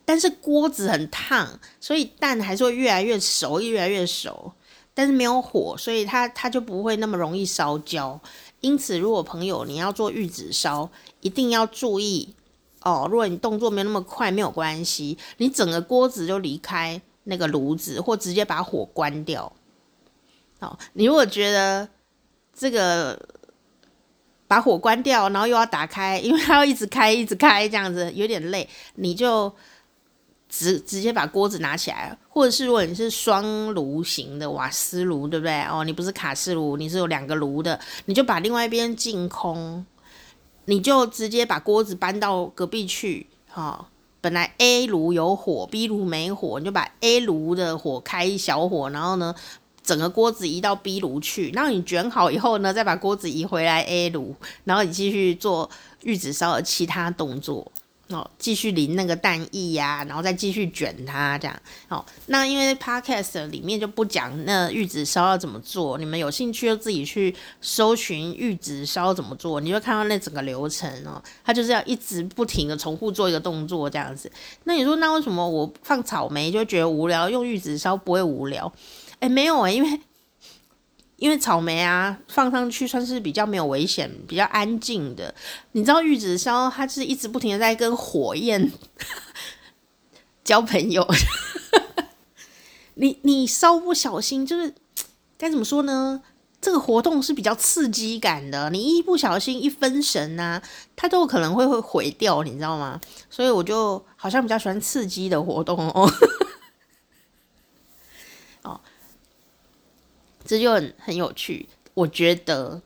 [0.05, 4.53] 但是锅子很烫，所以蛋还是会越来越熟，越来越熟。
[4.93, 8.21] 但是没有火，所以它它就不会那么容易烧焦。
[8.61, 10.91] 因此，如果朋友你要做玉子烧，
[11.21, 12.35] 一定要注意
[12.83, 13.09] 哦。
[13.11, 19.51] 如果你动作没有那么快，没有关系，你整个锅子就离开那个炉子，或直接把火关掉。
[20.61, 21.89] 好，你如果觉得
[22.53, 23.19] 这个。
[24.49, 28.69] 把火关掉，然后又要打开，因为它要一直开，一直开，这样子有点累。
[28.95, 29.55] 你就
[30.49, 35.63] 直直接把锅子拿起来，或者是如果你是双炉型的瓦斯炉，对不对？
[35.65, 39.85] 哦，你不是卡式炉，你是有两个炉的，你就把另外一边净空，
[40.65, 43.27] 你就直接把锅子搬到隔壁去。
[43.51, 43.87] 哈、哦，
[44.21, 49.35] 本来 A 炉有火，B 炉没火，你就把 A 炉的火开一小火，然后呢，
[49.89, 55.71] 整个锅子移到 B 炉去，然后你卷好以后呢，再把锅子移回来 A 炉，然后你继续做
[56.03, 57.73] 玉子烧的其他动作
[58.09, 61.59] 哦，继续淋那个蛋液呀、然后再继续卷它这样。
[61.89, 74.31] 好、哦，那因为 Podcast 里面就不讲那玉子烧要怎么做，你们有兴趣就自己去搜寻玉子烧怎么做，你会看到那整个流程哦，它就是要一直不停的重复做一个动作这样子。
[74.65, 78.71] 那你说那为什么我放草莓就觉得无聊，用玉子烧不会无聊？
[79.21, 80.01] 哎，没有哎，因为
[81.17, 85.35] 因为草莓啊放上去算是比较没有危险、比较安静的。
[85.73, 88.71] 你知道玉子烧它是一直不停的在跟火焰
[90.45, 91.07] 交朋友。
[92.95, 94.75] 你你稍不小心，就是
[95.37, 96.23] 该怎么说呢？
[96.61, 98.69] 这个活动是比较刺激感的。
[98.71, 100.61] 你一不小心一分神啊，
[100.97, 103.01] 它都可能会会毁掉，你知道吗？
[103.31, 106.11] 所以我就好像比较喜欢刺激的活动哦。
[110.49, 112.81] 这就很很有趣，我觉得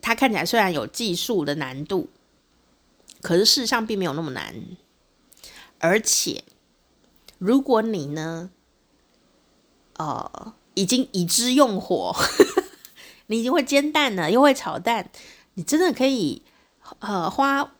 [0.00, 2.08] 它看起来虽然有技术的难度，
[3.20, 4.54] 可是事实上并没有那么难。
[5.78, 6.42] 而且，
[7.36, 8.50] 如果你呢，
[9.98, 12.16] 呃，已经已知用火，
[13.28, 15.10] 你已经会煎蛋了，又会炒蛋，
[15.52, 16.40] 你真的可以
[17.00, 17.74] 呃花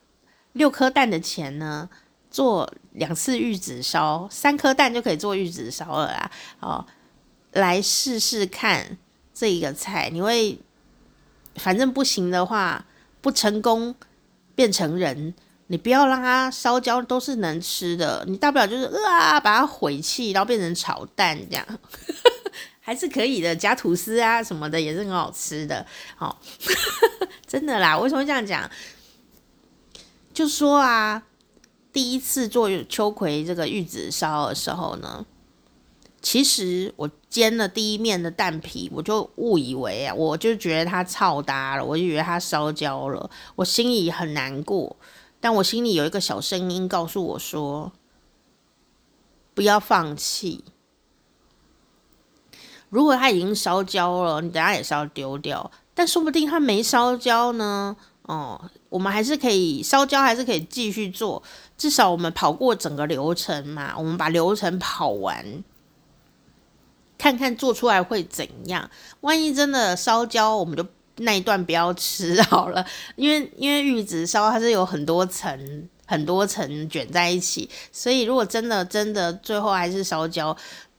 [0.52, 1.88] 六颗蛋的钱呢，
[2.30, 6.30] 做两次玉子烧，三颗蛋就可以做玉子烧了啦。
[6.60, 6.86] 哦，
[7.54, 8.98] 来试试看
[9.32, 10.58] 这一个菜，你会，
[11.56, 12.84] 反正不行的话，
[13.20, 13.94] 不成功
[14.54, 15.34] 变成人，
[15.68, 18.22] 你不要让它烧焦，都是能吃的。
[18.28, 21.66] 你大不了就是啊，把它毁弃，然后变成炒蛋这样，
[22.80, 23.56] 还是可以的。
[23.56, 25.86] 加吐司啊什么的也是很好吃的。
[26.18, 26.36] 哦，
[27.48, 28.70] 真的啦，为什么会这样讲？
[30.34, 31.22] 就说啊。
[31.92, 35.24] 第一次做秋葵这个玉子烧的时候呢，
[36.24, 44.96] 其实我煎了第一面的蛋皮，我就误以为啊，我就觉得它超搭了，我就以为它烧焦了，我心里很难过。
[45.38, 47.92] 但我心里有一个小声音告诉我说
[49.52, 50.64] ：“不要放弃，
[52.88, 55.70] 如果它已经烧焦了，你等下也是要丢掉。
[55.92, 57.94] 但说不定它没烧焦呢。”
[58.24, 58.58] 哦，
[58.88, 61.42] 我们还是可以烧焦，还是可以继续做。
[61.76, 65.62] 至少我们跑过整个流程嘛，我们把流程跑完，
[67.24, 68.90] 看看做出来会怎样。
[69.22, 72.84] 万一真的烧焦，我们就那一段不要吃好了。
[73.16, 80.54] 因为因为玉子烧它是有很多层很多层卷在一起，所以如果真的真的最后还是烧焦，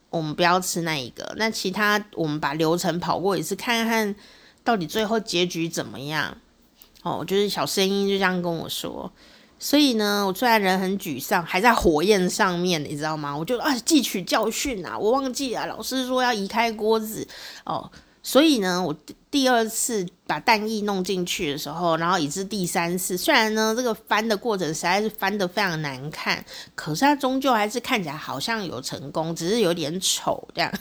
[0.09, 1.31] 我们不要吃那一个。
[1.37, 4.15] 那其他我们把流程跑过一次，看看
[4.63, 6.35] 到底最后结局怎么样。
[7.03, 9.13] 哦，就是小声音就这样跟我说，
[9.57, 13.35] 所以呢，我虽然人很沮丧，还在火焰上面，你知道吗？
[13.35, 17.25] 我就啊，汲取教训啊，我忘记了老师说要移开锅子
[17.63, 17.89] 哦，
[18.21, 18.93] 所以呢，我
[19.31, 26.43] 第二次把蛋液弄进去的时候，然后以至第三次，虽然呢这个翻的过程实在是翻得非常难看，
[26.75, 30.71] 可是它终究还是看起来好像有成功，只是有点丑这样。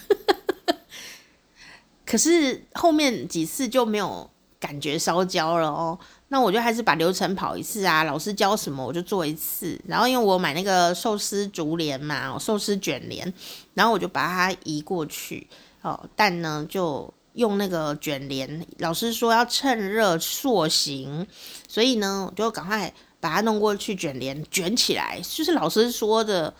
[2.05, 4.29] 可是后面几次就没有。
[4.65, 5.99] 感觉烧焦了哦，
[6.29, 8.03] 那我就还是把流程跑一次啊。
[8.05, 9.79] 老师教什么我就做一次。
[9.87, 13.31] 然后因为我买那个寿司竹帘嘛，寿司卷帘，
[13.75, 15.47] 然后我就把它移过去
[15.83, 16.09] 哦。
[16.17, 21.27] 但呢就用那个卷帘，老师说要趁热塑形，
[21.69, 22.91] 所以呢我就赶快
[23.21, 26.55] 把它弄过去卷帘卷起来，就是老师说的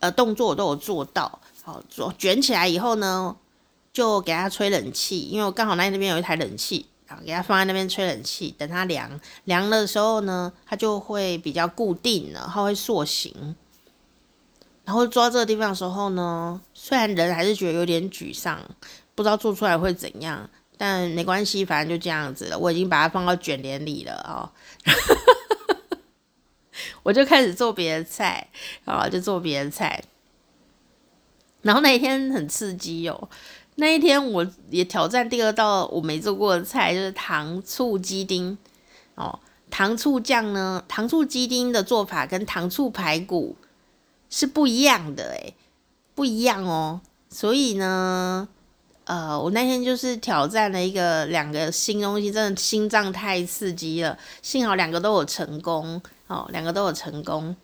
[0.00, 1.40] 呃动作我都有做到。
[1.62, 3.34] 好，做卷起来以后呢，
[3.90, 6.86] 就给它吹冷气，因为我刚好那那边有一台冷气。
[7.24, 13.56] 给它放在那边吹冷气，等它凉凉了的时候呢，它就会比较固定了，它会塑形。
[14.84, 18.60] 然后抓这个地方的时候呢，虽然人还是觉得有点沮丧，
[19.14, 22.58] 不知道做出来会怎样，但没关系，反正就这样子了。
[22.58, 24.50] 我已经把它放到卷帘里了哦，
[27.04, 28.48] 我就开始做别的菜，
[28.84, 30.02] 啊，就做别的菜。
[31.62, 33.28] 然后那一天很刺激哦。
[33.80, 38.56] 那一天我也挑战第二道我没做过的菜，就是糖醋鸡丁
[39.14, 39.40] 哦。
[39.70, 43.56] 糖醋酱呢，糖醋鸡丁的做法跟糖醋排骨
[44.28, 45.54] 是不一样的诶，
[46.14, 47.00] 不一样哦。
[47.30, 48.46] 所以呢，
[49.04, 54.18] 呃，我那天就是挑战了一个两个新东西，真的心脏太刺激了。
[54.42, 57.56] 幸好两个都有成功哦，两个都有成功。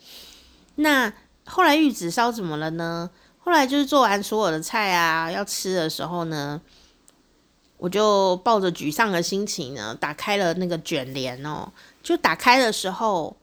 [0.77, 1.12] 那
[1.45, 3.11] 后来玉子烧怎么了呢？
[3.47, 6.61] 后来就是做完所有的菜啊，要吃的时候呢，
[7.76, 11.72] 我就抱着沮丧的心情呢，打开了那个卷帘哦。
[12.03, 13.36] 就打开的时候，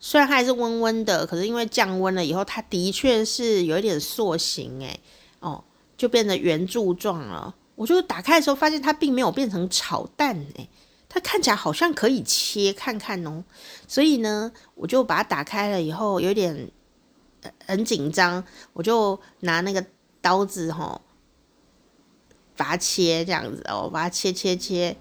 [0.00, 4.98] 虽然它还是温温的，可是因为降温了以后，它的确是有一点塑形诶，
[5.40, 5.62] 哦，
[5.98, 7.54] 就变得圆柱状了。
[7.74, 10.66] 我就打开的时候发现它并没有变成炒蛋诶，
[11.10, 13.44] 它看起来好像可以切看看哦。
[13.86, 16.70] 所以呢，我就把它打开了以后，有点。
[17.66, 19.84] 很紧张，我就拿那个
[20.20, 21.00] 刀子吼，
[22.56, 24.96] 把它切这样子哦，把它切切切，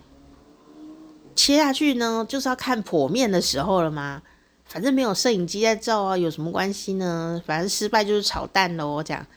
[1.35, 4.21] 切下去呢，就是要看剖面的时候了吗？
[4.65, 7.41] 反正没有摄影机在照啊，有什么关系呢？
[7.45, 9.27] 反正失败就是炒蛋喽，这样。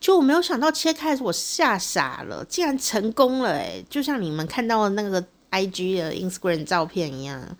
[0.00, 7.56] 就我没有想到切开，我吓傻了，竟然成功了诶，就像你们看到的那个 IG 的 Instagram 照片一样，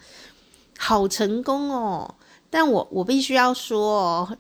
[0.79, 2.15] 好成功哦！
[2.49, 4.39] 但我我必须要说哦。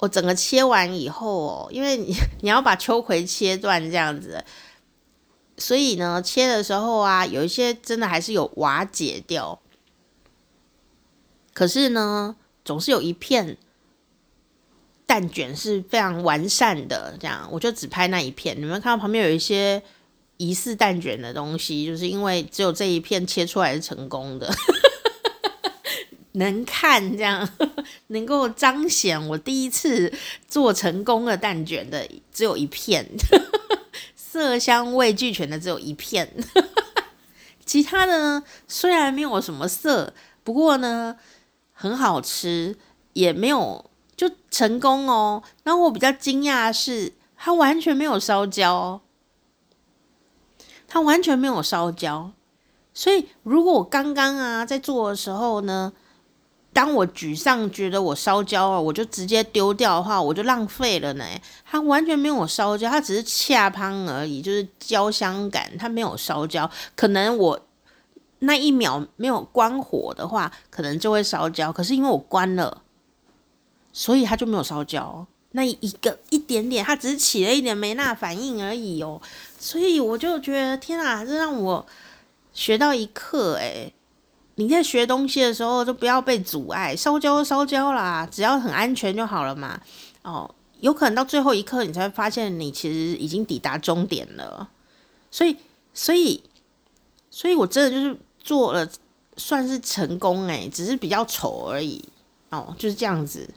[0.00, 4.42] 我整个切完以后哦，因为你 你要把秋葵切断这样子，
[5.58, 9.60] 所以呢，切的时候啊，有一些真的还是有瓦解掉。
[11.52, 13.58] 可是呢，总是有一片
[15.04, 18.58] 蛋卷是非常完善的，这样我就只拍那一片。
[18.58, 19.82] 你们看到旁边有一些
[20.38, 24.50] 疑似蛋卷的东西，就是因为只有这一片切出来是成功的。
[26.32, 27.48] 能看这样，
[28.08, 30.12] 能够彰显我第一次
[30.48, 33.04] 做成功的蛋卷的只有一片，
[34.14, 36.32] 色香味俱全的只有一片，
[37.66, 40.14] 其他的呢虽然没有什么色，
[40.44, 41.16] 不过呢
[41.72, 42.76] 很好吃，
[43.12, 45.42] 也没有就成功哦。
[45.64, 49.00] 然后我比较惊讶的是，它完全没有烧焦，
[50.86, 52.32] 它完全没有烧焦。
[52.92, 55.92] 所以如果我刚刚啊在做的时候呢，
[56.72, 61.24] 当我沮丧觉得我烧焦了，我就直接丢掉的话，我就浪费了呢。
[61.64, 66.70] 它完全没有烧焦，它只是恰香而已，就是焦香感，它没有烧焦。
[66.94, 67.60] 可能我
[68.38, 71.72] 那一秒没有关火的话，可能就会烧焦。
[71.72, 72.82] 可是因为我关了，
[73.92, 75.26] 所以它就没有烧焦。
[75.50, 79.20] 那一个一点点，它只是起了一点没那反应而已哦。
[79.58, 81.84] 所以我就觉得天啊，这让我
[82.52, 83.92] 学到一课诶。
[84.60, 89.80] 你在学东西的时候，就不要被阻碍，烧焦烧焦啦，只要很安全就好了嘛。
[90.20, 94.68] 哦，有可能到最后一刻，你才发现你其实已经抵达终点了。
[95.30, 95.56] 所以，
[95.94, 96.42] 所以，
[97.30, 98.86] 所以我真的就是做了，
[99.38, 102.04] 算是成功诶，只是比较丑而已。
[102.50, 103.48] 哦，就是这样子，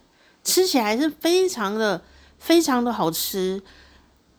[0.41, 2.01] 吃起来是非常的、
[2.39, 3.61] 非常的好吃。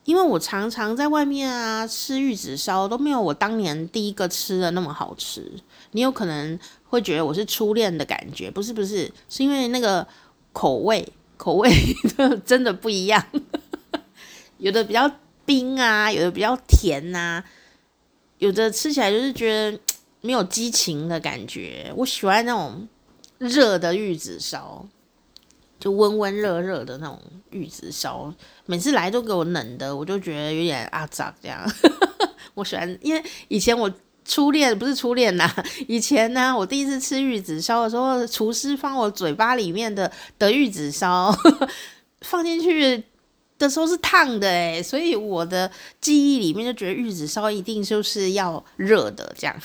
[0.04, 5.52] 因为我常常在外面啊吃玉子烧，都没有我当年第一个吃的那么好吃。
[5.94, 10.04] 你有可能会觉得我是初恋的感觉，不是不是，是因为那个
[10.52, 11.70] 口味口味
[12.44, 13.24] 真的不一样，
[14.58, 15.08] 有的比较
[15.46, 17.44] 冰啊，有的比较甜啊，
[18.38, 19.78] 有的吃起来就是觉得
[20.20, 21.92] 没有激情的感觉。
[21.96, 22.88] 我喜欢那种
[23.38, 24.86] 热的玉子烧。
[25.80, 27.20] 就温温热热的那种
[27.50, 28.32] 玉子烧，
[28.64, 31.62] 每次来都给我冷的，我就觉得有点阿杂这样。
[32.54, 33.92] 我喜欢，因为以前我
[34.24, 35.50] 初恋 不是初恋呐，
[35.86, 41.36] 以前呢，我第一次吃玉子烧的时候，厨师放我嘴巴里面的的玉子烧
[42.22, 43.04] 放进去
[43.58, 45.70] 的时候是烫的诶，所以我的
[46.00, 49.56] 记忆里面就觉得玉子烧一定就是要热的这样。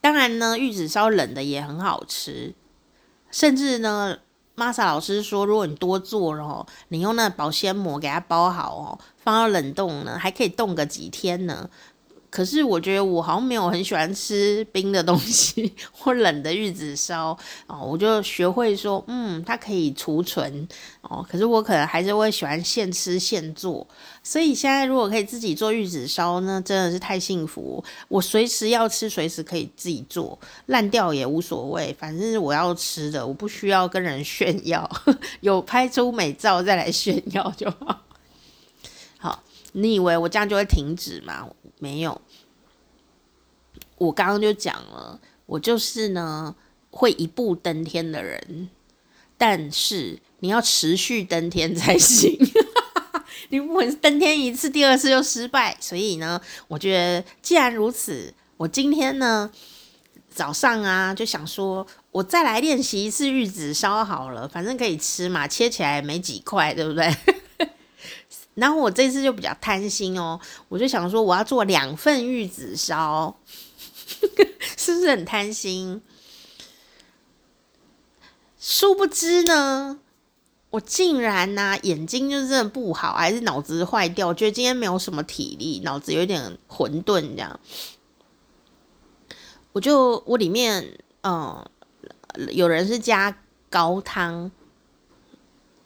[0.00, 2.54] 当然呢，玉子烧冷的也很好吃。
[3.30, 4.18] 甚至呢
[4.60, 11.70] ，Masa 老师说，如果你多做了哦，你用那保鲜膜给它包好哦，放到冷冻呢，还可以冻个几天呢。
[12.30, 20.68] 可是我觉得我好像没有很喜欢吃冰的东西 或冷的玉子烧哦，我就学会说，嗯，它可以储存
[21.00, 21.26] 哦。
[21.28, 23.84] 可是我可能还是会喜欢现吃现做，
[24.22, 27.82] 所以现在如果可以自己做玉子烧呢，真的是太幸福。
[28.06, 34.88] 我随时要吃，随时可以自己做，烂掉也无所谓，反正我要吃的，我不需要跟人炫耀，
[35.40, 38.02] 有拍出美照再来炫耀就好。
[39.18, 41.48] 好，你以为我这样就会停止吗？
[41.80, 42.20] 没有，
[43.98, 46.54] 我刚刚就讲了，我就是呢
[46.90, 48.68] 会一步登天的人，
[49.36, 52.38] 但是你要持续登天才行。
[53.48, 55.76] 你不能登天一次，第二次就失败。
[55.80, 59.50] 所以呢，我觉得既然如此，我今天呢
[60.28, 67.12] 早上啊就想说，我再来练习一次玉子烧好了，反正可以吃嘛，切起来没几块，对不对？
[68.60, 70.38] 然后我这次就比较贪心哦，
[70.68, 73.34] 我就想说我要做两份玉子烧，
[74.76, 76.02] 是不是很贪心？
[78.58, 79.98] 殊不知呢，
[80.68, 87.58] 我竟然呢、啊、眼睛就真的不好，还是脑子坏掉，觉得今天没有什么体力，脑子有点混沌这样。
[89.72, 91.64] 我就我里面嗯，
[92.52, 93.34] 有人是加
[93.70, 94.50] 高汤。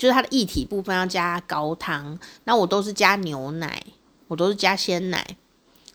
[0.04, 3.82] 就是它的液体部分要加高汤，那我都是加牛奶，
[4.28, 5.24] 我都是加鲜奶，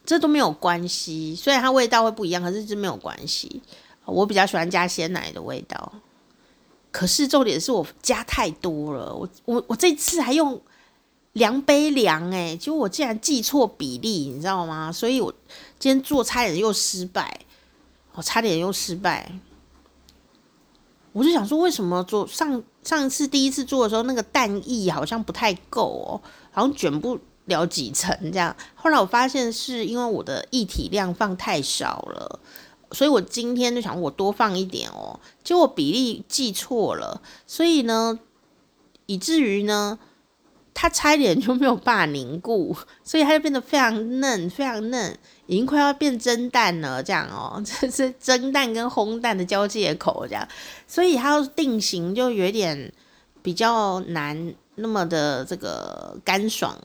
[0.03, 1.35] 这都没有关系。
[1.35, 3.61] 虽然它味道会不一样，可是这没有关系。
[4.05, 5.93] 我比较喜欢加鲜奶的味道，
[6.89, 9.13] 可是重点是我加太多了。
[9.13, 10.59] 我我我这次还用
[11.33, 14.91] 量杯量，哎，结果我竟然记错比例，你知道吗？
[14.91, 15.31] 所以我
[15.77, 17.41] 今天做差点又失败，
[18.13, 19.31] 我差点又失败。
[21.11, 28.55] 我就想说，为什么做上上一次第一次做的时候，那个蛋液好像不太够哦，好像卷不了几层这样。
[28.75, 32.39] 后来我发现是因为我的液体量放太少了，
[32.91, 38.19] 所以我今天就想我多放一点哦，结果比例记错了，所以呢，
[39.05, 39.99] 以至于呢。
[40.81, 45.19] 它差一点就没有办法凝固，所以它就变得非常嫩，非常嫩，
[45.49, 50.47] 已经快要变蒸蛋了，这样哦， 这是蒸蛋跟烘蛋的交界口，这样，
[50.87, 52.93] 所以它要定型就有点
[53.41, 56.79] 比较难，那么的这个干爽，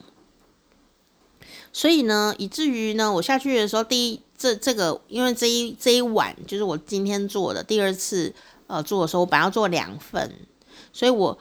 [1.74, 8.34] 所以呢，以至于呢，我下去的时候，第一这这个，因为这一这一碗就是我今天做的第二次
[8.66, 10.32] 呃做的时候，我本来要做两份，
[10.90, 11.38] 所以我。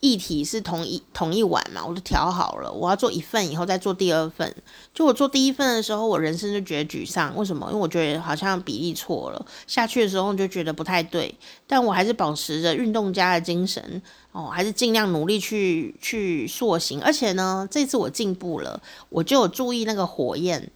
[0.00, 2.70] 一体是同一同一碗嘛，我就调好了。
[2.70, 4.54] 我要做一份以后再做第二份。
[4.92, 7.34] 就我做第一份的时候，我人生就觉得沮丧。
[7.34, 7.66] 为什么？
[7.68, 9.46] 因为我觉得好像比例错了。
[9.66, 11.34] 下去的时候就觉得不太对，
[11.66, 17.00] 但我还是保持着运动家的精神哦，还是尽量努力去去塑形。
[17.02, 20.70] 而且呢，这次我进步了，我就有注意那个火焰。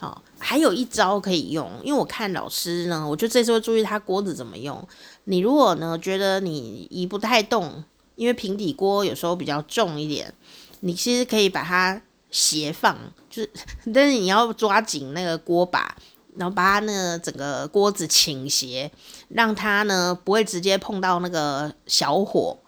[0.00, 4.86] 哦，还有一招可以用，因为我看老师呢，我就这次会注意他锅子怎么用。
[5.24, 7.84] 你如果呢觉得你移不太动。
[8.16, 10.34] 因为平底锅有时候比较重一点，
[10.80, 12.00] 你其实可以把它
[12.30, 12.96] 斜放，
[13.30, 13.50] 就是，
[13.94, 15.96] 但是你要抓紧那个锅把，
[16.36, 18.90] 然后把它那个整个锅子倾斜，
[19.28, 22.58] 让它呢不会直接碰到那个小火，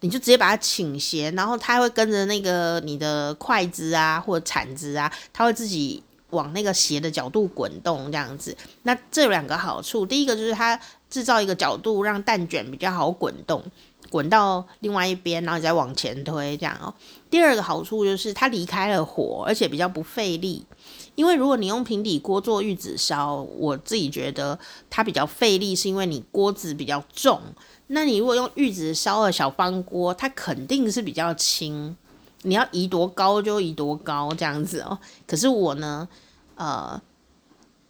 [0.00, 8.56] 你就直接把它倾斜，然后它会跟着那个你的筷子啊或者铲子啊，它会自己往那个斜的角度滚动这样子。
[8.82, 10.78] 那这两个好处，第一个就是它
[11.08, 13.62] 制造一个角度，让蛋卷比较好滚动。
[14.10, 16.92] 滚到另外一边，然后你再往前推，这样哦。
[17.30, 20.66] 第二个好处就是它离开了火，而且比较不费力。
[21.14, 24.58] 因为如果你用平底锅做玉子烧，我自己觉得
[24.90, 27.40] 它比较费力，是因为你锅子比较重。
[27.86, 31.96] 那你如果用玉子烧的小方锅，它肯定是比较轻，
[32.42, 34.98] 你要移多高就移多高这样子哦。
[35.26, 36.08] 可是我呢，
[36.56, 37.00] 呃，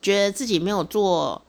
[0.03, 1.41] 觉得自己没有做。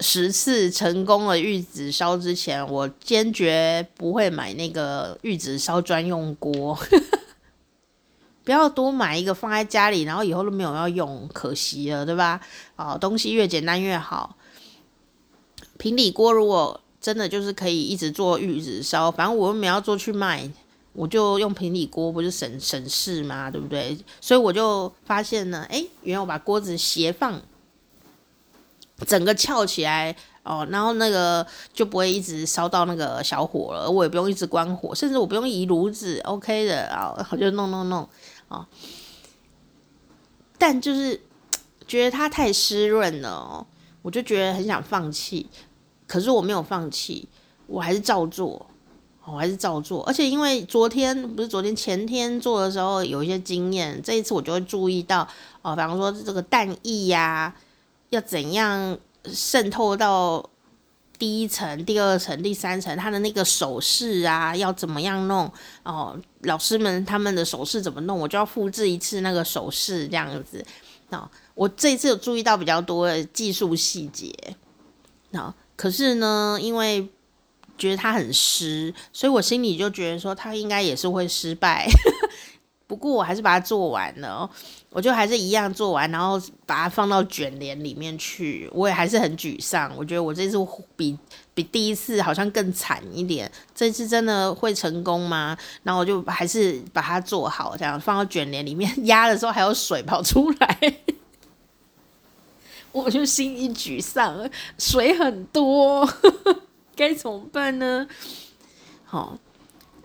[0.00, 6.78] 十次成功的玉子烧之前，我坚决不会买那个玉子烧专用锅。
[8.44, 12.40] 不要多买一个放在家里，然后以后都没有要用，可惜了，对吧？
[12.76, 14.36] 啊，东西越简单越好。
[15.78, 20.50] 平底锅如果真的就是可以一直做玉子烧，反正我又没要做去卖，
[20.92, 23.96] 我就用平底锅，不就省省事嘛，对不对？
[24.20, 27.40] 所以我就发现呢，诶，原来我把锅子斜放。
[29.06, 30.14] 整个翘起来
[30.44, 38.08] 哦，然后那个就不会一直烧到那个小火了，我也不用一直关火，甚至我不用移炉子，OK 的啊，我就弄弄弄、
[38.48, 38.64] 哦。
[40.56, 41.20] 但就是
[41.86, 43.66] 觉得它太湿润了哦，
[44.02, 45.48] 我就觉得很想放弃，
[46.06, 47.28] 可是我没有放弃，
[47.66, 48.64] 我还是照做，
[49.24, 50.04] 我还是照做。
[50.04, 55.26] 而且因为昨天不是昨天前天做的时候有一些经验，这一次我就会注意到
[55.62, 57.52] 哦，比方说这个蛋液呀。
[58.14, 58.96] 要怎样
[59.26, 60.48] 渗透到
[61.18, 62.96] 第一层、第二层、第三层？
[62.96, 65.50] 他的那个手势啊，要怎么样弄？
[65.82, 68.18] 哦，老师们他们的手势怎么弄？
[68.18, 70.64] 我就要复制一次那个手势，这样子。
[71.10, 74.32] 哦，我这次有注意到比较多的技术细节。
[75.32, 77.08] 哦，可是呢，因为
[77.76, 81.88] 觉得他很湿，所以我心里就觉得说，他应该也是会失败。
[82.94, 84.48] 不过我还是把它做完了，
[84.90, 88.70] 我就还是一样做完，然后把它放到卷帘里面去。
[88.72, 90.56] 我也还是很沮丧，我觉得我这次
[90.94, 91.18] 比
[91.54, 93.50] 比第一次好像更惨一点。
[93.74, 95.58] 这次真的会成功吗？
[95.82, 100.94] 然后我就还是把它做好，这样放到卷帘里面 压的时候还有水跑出来，
[102.92, 106.08] 我就心里沮丧，水很多，
[106.94, 108.06] 该怎么办呢？
[109.04, 109.36] 好。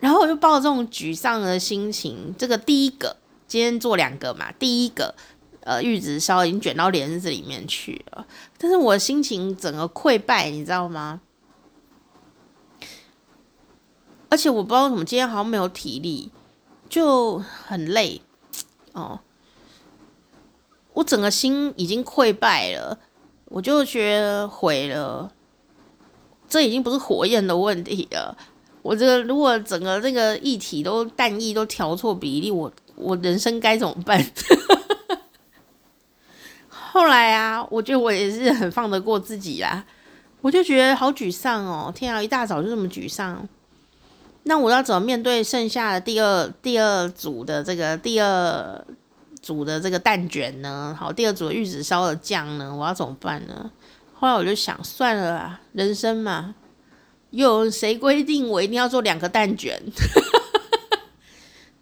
[0.00, 5.14] 然后我就抱着这种沮丧的心情，这个第一个今天做两个嘛，第一个
[5.60, 8.26] 呃玉子烧已经卷到帘子里面去了，
[8.58, 11.20] 但是我心情整个溃败，你知道吗？
[14.30, 16.30] 而且我不知道为什么今天好像没有体力，
[16.88, 18.22] 就很累
[18.92, 19.20] 哦。
[20.92, 22.98] 我整个心已经溃败了，
[23.46, 25.32] 我就觉得毁了，
[26.48, 28.36] 这已经不是火焰的问题了。
[28.82, 34.24] 我这个如果整个这个液体都蛋液都调错比例，我我人生该怎么办？
[36.68, 39.84] 后来啊，我觉得我也是很放得过自己啦，
[40.40, 41.92] 我就觉得好沮丧哦！
[41.94, 43.46] 天啊，一大早就这么沮丧，
[44.42, 48.84] 那我要怎么面对剩下的第二第二组的这个第二
[49.40, 50.96] 组的这个蛋卷呢？
[50.98, 52.74] 好，第二组的玉子烧的酱呢？
[52.74, 53.70] 我要怎么办呢？
[54.14, 56.54] 后来我就想，算了啦，人生嘛。
[57.30, 59.80] 有谁规定我一定要做两个蛋卷？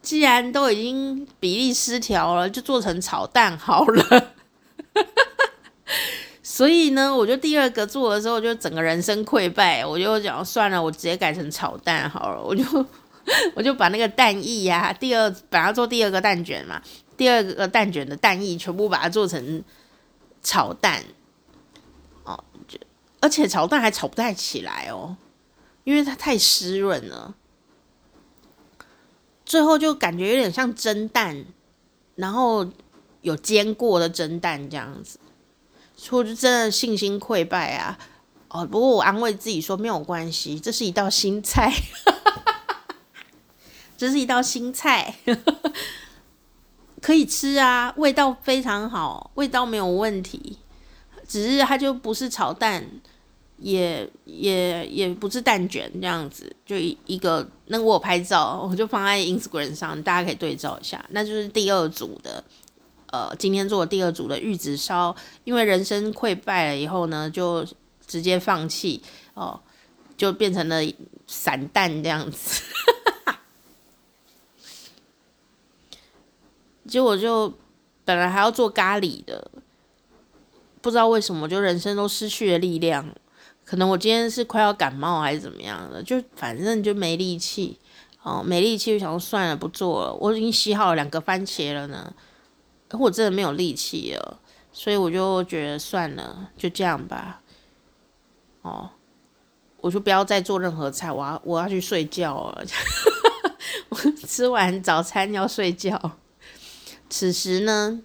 [0.02, 4.32] 既然都已经比例失调了，就做成炒蛋好了。
[6.42, 9.84] 所以呢，我就第二个做的时候，就整个人生溃败。
[9.84, 12.42] 我就讲算了，我直接改成炒蛋好了。
[12.42, 12.64] 我就
[13.54, 16.80] 我就把那个蛋液呀、第二把它做第二个蛋卷嘛，
[17.16, 19.62] 第二个蛋卷的蛋液全部把它做成
[20.42, 21.04] 炒蛋。
[22.24, 22.78] 哦，就
[23.20, 25.16] 而且炒蛋还炒不太起来哦。
[25.88, 27.34] 因为它太湿润了，
[29.46, 31.46] 最后就感觉有点像蒸蛋，
[32.14, 32.68] 然后
[33.22, 35.18] 有煎过的蒸蛋这样子，
[35.96, 37.98] 所以我就真的信心溃败啊！
[38.48, 41.72] 哦，不过我安慰自己说没有关系，这是一道新菜，
[43.96, 45.14] 这是一道新菜，
[47.00, 50.58] 可以吃啊，味道非常好，味道没有问题，
[51.26, 53.00] 只是它就不是炒蛋。
[53.58, 61.04] 也也也不是蛋卷这样子，就一一个，那我拍照，我就放在 Instagram 上，大家可以对照一下。
[61.10, 62.42] 那就是第二组的，
[63.10, 67.66] 呃，今天做的第二组的玉子烧，因为人生溃败了以后呢，就
[68.06, 69.02] 直接放弃
[69.34, 69.60] 哦，
[70.16, 70.80] 就变成了
[71.26, 72.62] 散蛋这样子。
[76.86, 77.52] 结果就
[78.04, 79.50] 本来还要做咖喱的，
[80.80, 83.04] 不知道为什么，就人生都失去了力量。
[83.68, 87.78] 可能我今天是快要感冒还是怎么样的，就反正就没力气，
[88.22, 90.14] 哦，没力气就想算了，不做了。
[90.14, 92.14] 我已经洗好了两个番茄了呢，
[92.88, 94.40] 可我真的没有力气了，
[94.72, 97.42] 所以我就觉得算了，就这样吧。
[98.62, 98.88] 哦，
[99.82, 102.64] 我就不要再做任何菜，我要我要去睡觉了。
[103.90, 103.96] 我
[104.26, 106.12] 吃完早餐要睡觉，
[107.10, 108.00] 此时呢，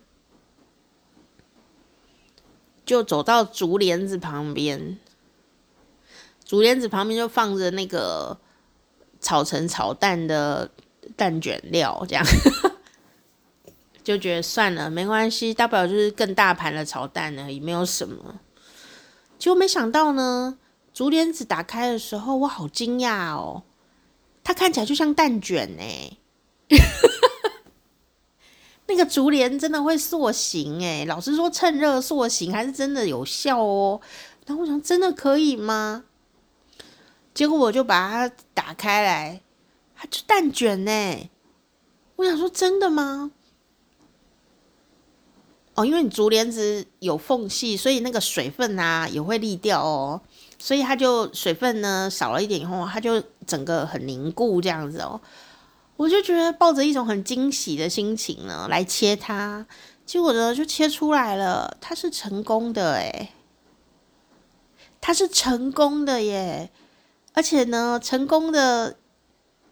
[2.85, 4.97] 就走到竹帘子旁边。
[6.45, 8.37] 竹帘子旁边就放着那个
[9.21, 10.69] 炒成炒蛋的
[11.15, 12.23] 蛋卷料，这样
[14.03, 18.39] 就觉得算了，没关系，大不了就是更大盘的炒蛋而已，没有什么。
[19.39, 20.57] 结果没想到呢，
[20.93, 23.63] 竹帘子打开的时候，我好惊讶哦，
[24.43, 26.17] 它看起来就像蛋卷哎，
[28.87, 34.01] 那个竹帘真的会塑形哎，老实说趁热塑形还是真的有效哦。
[34.45, 36.03] 然后我想，真的可以吗？
[37.33, 39.41] 结果我就把它打开来，
[39.95, 41.29] 它就蛋卷呢。
[42.15, 43.31] 我想说真的吗？
[45.75, 50.21] 哦，因为你竹帘子有缝隙，所以那个水分啊也会沥掉哦。
[50.59, 55.19] 所以它就水分呢少了一点以后，它就整个很凝固这样子哦。
[55.97, 59.65] 我就觉得抱着一种很惊喜的心情呢来切它，
[60.05, 63.29] 结果呢就切出来了，它是成功的诶，
[65.01, 66.69] 它是成功的耶。
[67.33, 68.97] 而且呢，成功的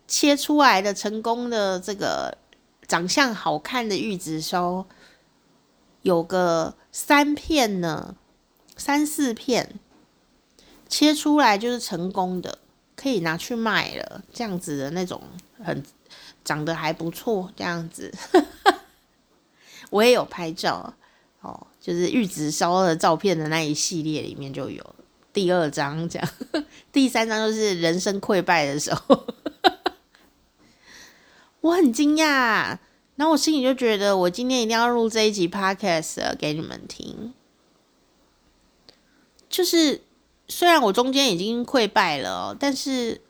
[0.08, 2.38] 切出来的成功的这个
[2.88, 4.86] 长相好看的玉子烧，
[6.02, 8.16] 有个三片呢，
[8.76, 9.80] 三四片
[10.90, 12.58] 切出来就是成功的，
[12.96, 14.24] 可以拿去卖了。
[14.34, 15.22] 这样子的那种
[15.64, 15.84] 很
[16.44, 18.12] 长得还不错，这样子，
[19.92, 20.94] 我也有拍照
[21.42, 24.96] 哦，就是玉子烧的照片的那一系列里面就有。
[25.34, 26.22] 第二章讲，
[26.92, 29.28] 第三章就是人生溃败的时候，
[31.62, 32.78] 我很惊讶，
[33.16, 37.34] 然后我心里就觉得，我今天一定要录这一集 podcast 给你们听。
[39.50, 40.02] 就是
[40.48, 43.22] 虽然我中间已经溃败了，但是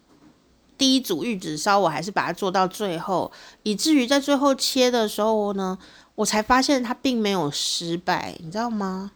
[0.78, 3.32] 第一组玉子烧我还是把它做到最后，
[3.64, 5.78] 以至于在最后切的时候呢，
[6.16, 9.12] 我才发现它并没有失败，你知道吗？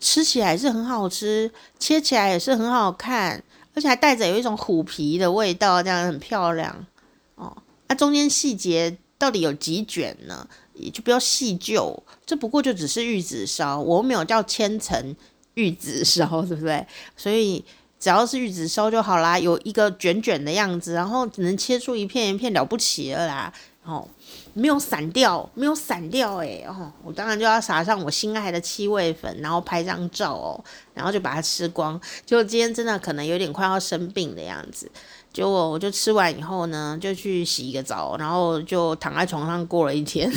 [0.00, 3.42] 吃起来是很好吃，切起来也是很好看，
[3.74, 6.86] 而且还带着有一种虎皮的味道，这样很漂亮
[7.34, 7.56] 哦。
[7.88, 10.48] 那、中间细节到底有几卷呢？
[10.74, 15.16] 也就不要细究，这不过就只是玉子烧，我没有叫千层
[15.54, 16.86] 玉子烧，对不对？
[17.16, 17.64] 所以
[17.98, 23.52] 只要是玉子烧就好啦，有一个卷卷的样子，然后只能切出一片一片了不起了啦，
[23.88, 24.06] 哦。
[24.54, 26.64] 没有散掉，没有散掉诶。
[26.68, 30.64] 哦，我当然就要撒上我心爱的七味粉，然后拍张照哦，
[30.94, 32.00] 然后就把它吃光。
[32.26, 34.90] 就今天真的可能有点快要生病的样子，
[35.32, 40.30] 结果我就吃完以后呢，就去洗一个澡，然后就躺在床上过了一天，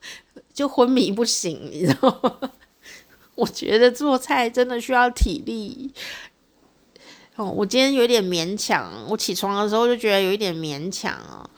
[0.54, 2.50] 就昏迷不醒，你知道吗？
[3.36, 5.92] 我觉得做菜真的需要体力。
[7.34, 11.50] 哦，我今天有点勉强，我起床的时候就觉得有一点勉强哦。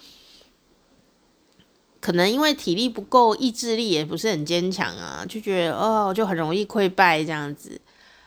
[2.09, 7.79] 可能因为体力不够，意志力也不是很坚强啊，就觉得哦，就很容易溃败这样子。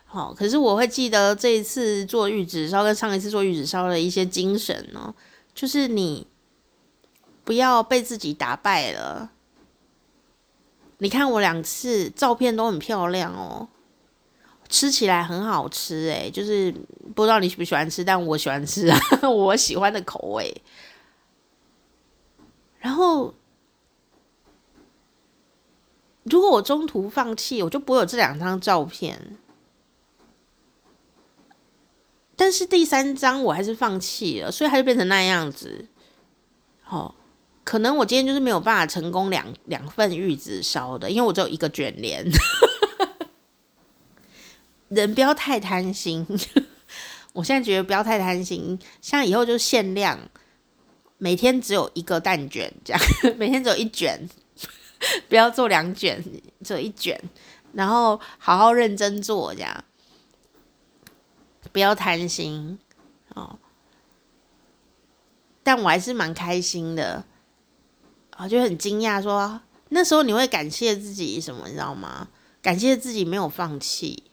[0.06, 5.12] 好，可是我会记得这一次做玉子烧跟上一次做玉子烧的一些精神哦，
[5.56, 6.28] 就是你
[7.44, 9.32] 不要被自己打败了。
[11.00, 13.68] 你看我两次照片都很漂亮哦，
[14.70, 16.72] 吃起来很好吃诶，就是
[17.16, 20.62] 不知道你喜不喜欢吃，但我喜欢吃啊， 我喜欢的口味。
[22.78, 23.34] 然后。
[26.32, 29.38] 如果我中途放弃，我就不会有这两张照片。
[32.36, 35.88] 但是第三张我还是放弃了，所以它就变成那样子。
[36.82, 37.14] 好，
[37.64, 42.26] 可能我今天就是没有办法成功两两份玉子烧的，因为我只有一个卷帘。
[44.90, 46.26] 人不要太贪心，
[47.34, 50.18] 我现在觉得不要太贪心，像以后就限量，
[51.18, 53.02] 每天只有一个蛋卷，这样
[53.38, 54.28] 每天只有一卷，
[55.28, 56.24] 不要做两卷，
[56.64, 57.20] 只有一卷，
[57.74, 59.84] 然后好好认真做，这样
[61.72, 62.78] 不要贪心
[63.36, 63.58] 哦。
[65.64, 67.24] 但我还是蛮开心的。
[68.32, 71.68] 啊就很惊讶，说那时候你会感谢自己什么？
[71.68, 72.30] 你知道吗？
[72.62, 74.24] 感谢自己没有放弃。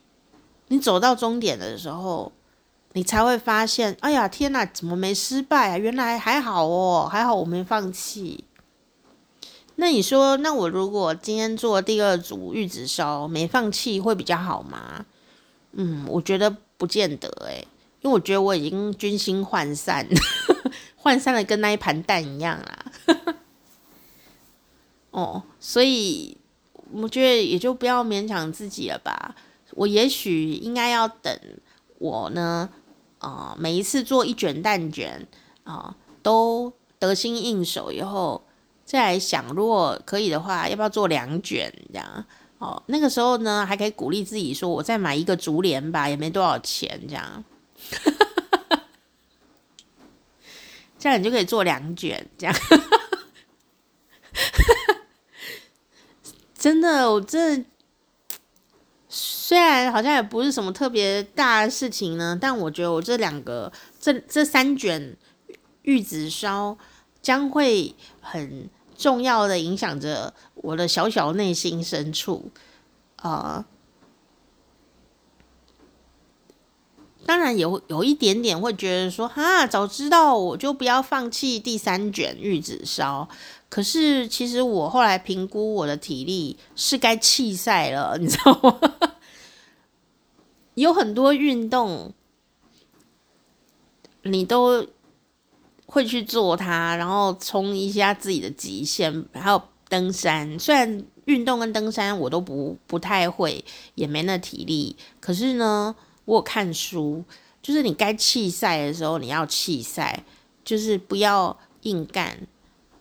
[0.69, 2.33] 你走到终点的时候，
[2.93, 5.79] 你才会发现，哎呀，天哪，怎么没失败啊？
[5.79, 8.45] 原来还好哦，还好我没放弃。
[9.81, 15.07] 那你说，那我如果今天做第二组玉子烧，没放弃会比较好吗？
[15.70, 17.64] 嗯，我觉得不见得诶，
[18.01, 20.05] 因为我觉得我已经军心涣散，
[21.01, 23.37] 涣散的跟那一盘蛋一样啦。
[25.12, 26.37] 哦，所以
[26.91, 29.37] 我觉得也就不要勉强自己了吧。
[29.70, 31.39] 我也许应该要等
[31.99, 32.68] 我呢，
[33.20, 35.29] 啊、每一次做一卷蛋卷
[35.62, 38.43] 啊、都得心应手以后，
[38.89, 42.24] 再来想，如果可以的话，要不要做两卷这样？
[42.57, 47.45] 哦，那个时候呢，还可以鼓励自己说，我再买一个竹帘吧，也没多少钱这样。
[50.99, 52.57] 这样你就可以做两卷这样。
[56.59, 57.62] 真的，我这
[59.07, 63.70] 虽然好像也不是什么特别大的事情呢，但我觉得我这两个
[64.01, 65.14] 这这三卷
[65.82, 66.78] 玉子烧
[67.20, 72.51] 将会很重要的影响着我的小小内心深处
[73.16, 73.64] 啊。
[77.24, 83.28] 当然有有一点点会觉得说，哈，早知道我就不要放弃第三卷玉子烧。
[83.68, 88.80] 可是其实我后来评估我的体力是该弃赛了， 你知道吗？
[90.74, 92.14] 有很多运动
[94.22, 94.86] 你都
[95.89, 100.57] 会去做它，然后冲一下自己的极限，还有登山。
[100.57, 103.64] 虽然运动跟登山我都不不太会，
[103.97, 105.97] 也没那体力，可是呢。
[106.28, 107.24] 我有看书，
[107.62, 110.24] 就是你该弃赛的时候你要弃赛，
[110.62, 112.47] 就是不要硬干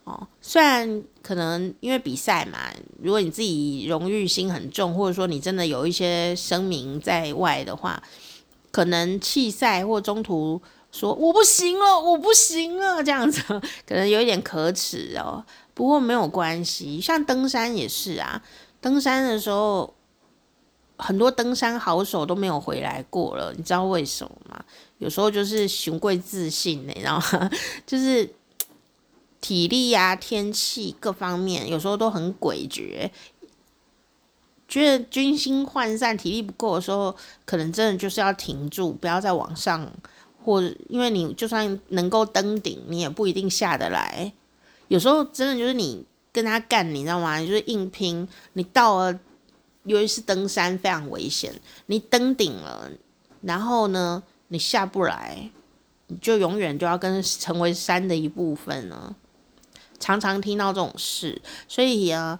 [0.06, 0.26] 哦。
[0.40, 2.58] 虽然可能因为比赛嘛，
[3.04, 8.02] 如果你自己荣誉心很重，或者说你真的有一些声名在外的话，
[8.72, 10.62] 可能弃赛或中途
[10.98, 13.42] 说我不行了，我不行了这样子，
[13.88, 15.46] 可能有一点可耻哦。
[15.74, 18.42] 不过没有关系，像登山也是啊，
[18.82, 19.94] 登山的时候。
[21.00, 24.60] 很多登山好手都没有回来过了，你知道为什么吗？
[24.98, 27.52] 有时候就是雄贵自信，你知道吗？
[27.86, 28.28] 就是
[29.40, 33.12] 体力啊、天气各方面，有时候都很诡谲。
[34.68, 39.88] 觉得军心涣散、体力不够的时候，可能真的就是要停住，不要再往上，
[40.48, 44.32] 或因为你就算能够登顶，你也不一定下得来。
[44.88, 47.40] 有时候真的就是你跟他干，你知道吗？
[47.42, 49.20] 就是硬拼，你到了。
[49.84, 51.54] 尤其是登山非常危险，
[51.86, 52.92] 你登顶了，
[53.44, 55.50] 然后呢，你下不来，
[56.08, 59.16] 你就永远就要跟成为山的一部分了。
[59.98, 62.38] 常常听到这种事，所以啊，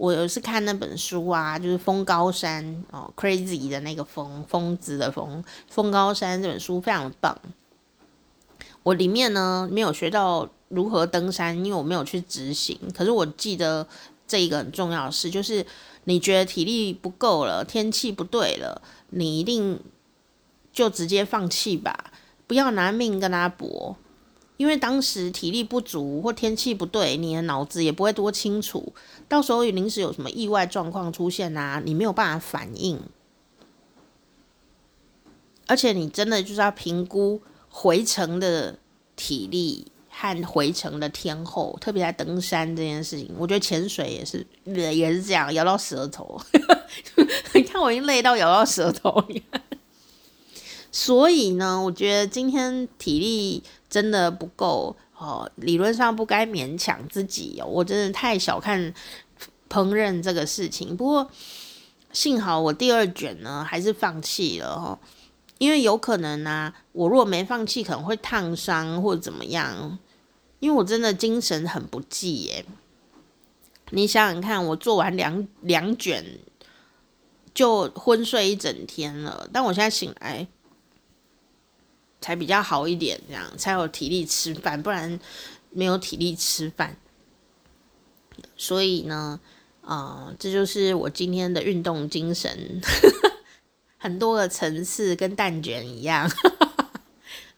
[0.00, 7.38] 我有一次看那本书啊，就是《疯高山》哦，Crazy 的那个峰，疯子的疯，《峰高山》这本书非常棒。
[8.82, 12.78] 我里面呢没有学到如何登山，因为我没有去执行。
[12.96, 13.86] 可是我记得
[14.26, 15.64] 这一个很重要的事就是。
[16.04, 18.80] 你觉得体力不够了，天气不对了，
[19.10, 19.78] 你一定
[20.72, 22.10] 就直接放弃吧，
[22.46, 23.94] 不要拿命跟他搏，
[24.60, 28.92] 因为当时体力不足或天气不对，你的脑子也不会多清楚，
[29.26, 33.00] 到时候临时有什么意外状况出现啊，你没有办法反应，
[35.66, 37.40] 而且你真的就是要评估
[37.70, 38.78] 回程的
[39.16, 39.86] 体力。
[40.12, 46.38] 和回程的天候，特别在登山这件事情，我觉得潜水也是，也是这样，咬到舌头。
[47.54, 49.24] 你看我已经累到咬到舌头。
[50.92, 57.66] 所以呢，我觉得今天体力真的不够哦，理论上不该勉强自己哦。
[57.66, 58.80] 我真的太小看
[59.68, 60.96] 烹饪这个事情。
[60.96, 61.30] 不过
[62.12, 64.98] 幸好我第二卷呢，还是放弃了哦。
[65.58, 69.98] 因为有可能呢、我如果没放弃，可能会烫伤或者怎么样。
[70.58, 72.64] 因为我真的精神很不济耶，
[73.92, 76.22] 你想想看，我做完两两卷
[77.54, 80.46] 就昏睡一整天了，但我现在醒来
[82.20, 85.18] 才比较好一点，这样才有体力吃饭，不然
[85.70, 86.96] 没有体力吃饭。
[88.56, 89.38] 所以呢，
[89.82, 92.80] 啊、这就是我今天的运动精神，
[93.98, 96.30] 很多个层次跟蛋卷一样。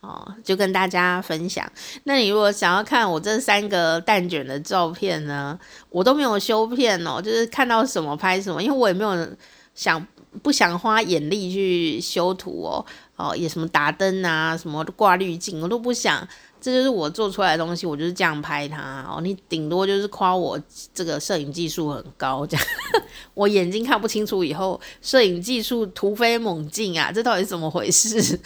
[0.01, 1.65] 哦，就跟大家分享。
[2.03, 5.57] 那你如果想要看我这三个蛋卷的照片呢，
[5.91, 9.37] 我都没有修片哦，就是看到什么拍什么，因为我也没有
[9.77, 10.05] 想
[10.43, 16.27] 不想花眼力去修图哦，哦，也什么打灯啊，什么挂滤镜，我都不想。
[16.61, 19.21] 这就是我做出来的东西，我就是这样拍它哦。
[19.21, 20.57] 你顶多就是夸我
[20.95, 22.67] 这个摄影技术很高，这样
[23.35, 28.39] 我眼睛看不清楚以后，摄影技术突飞猛进啊，这到底怎么回事？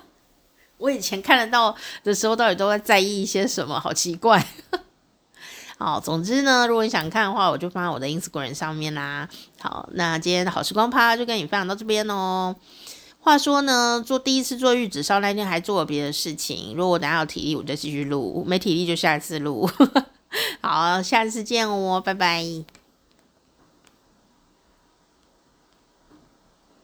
[0.76, 1.74] 我以前看得到
[2.04, 3.80] 的时候，到底都在在意一些什么？
[3.80, 4.46] 好奇怪。
[5.78, 9.28] 好，总之呢，如果你想看的话，我就放在我的 Instagram 上面啦。
[9.60, 12.56] 好，那今天的好时光趴就跟你分享到这边哦。
[13.20, 16.74] 话说呢，做第一次做玉子烧那天还做了别的事情。
[16.76, 19.68] 如果我等下有体力，我就继续录；没体力就下一次录。
[20.62, 22.42] 好，下次见哦，拜拜。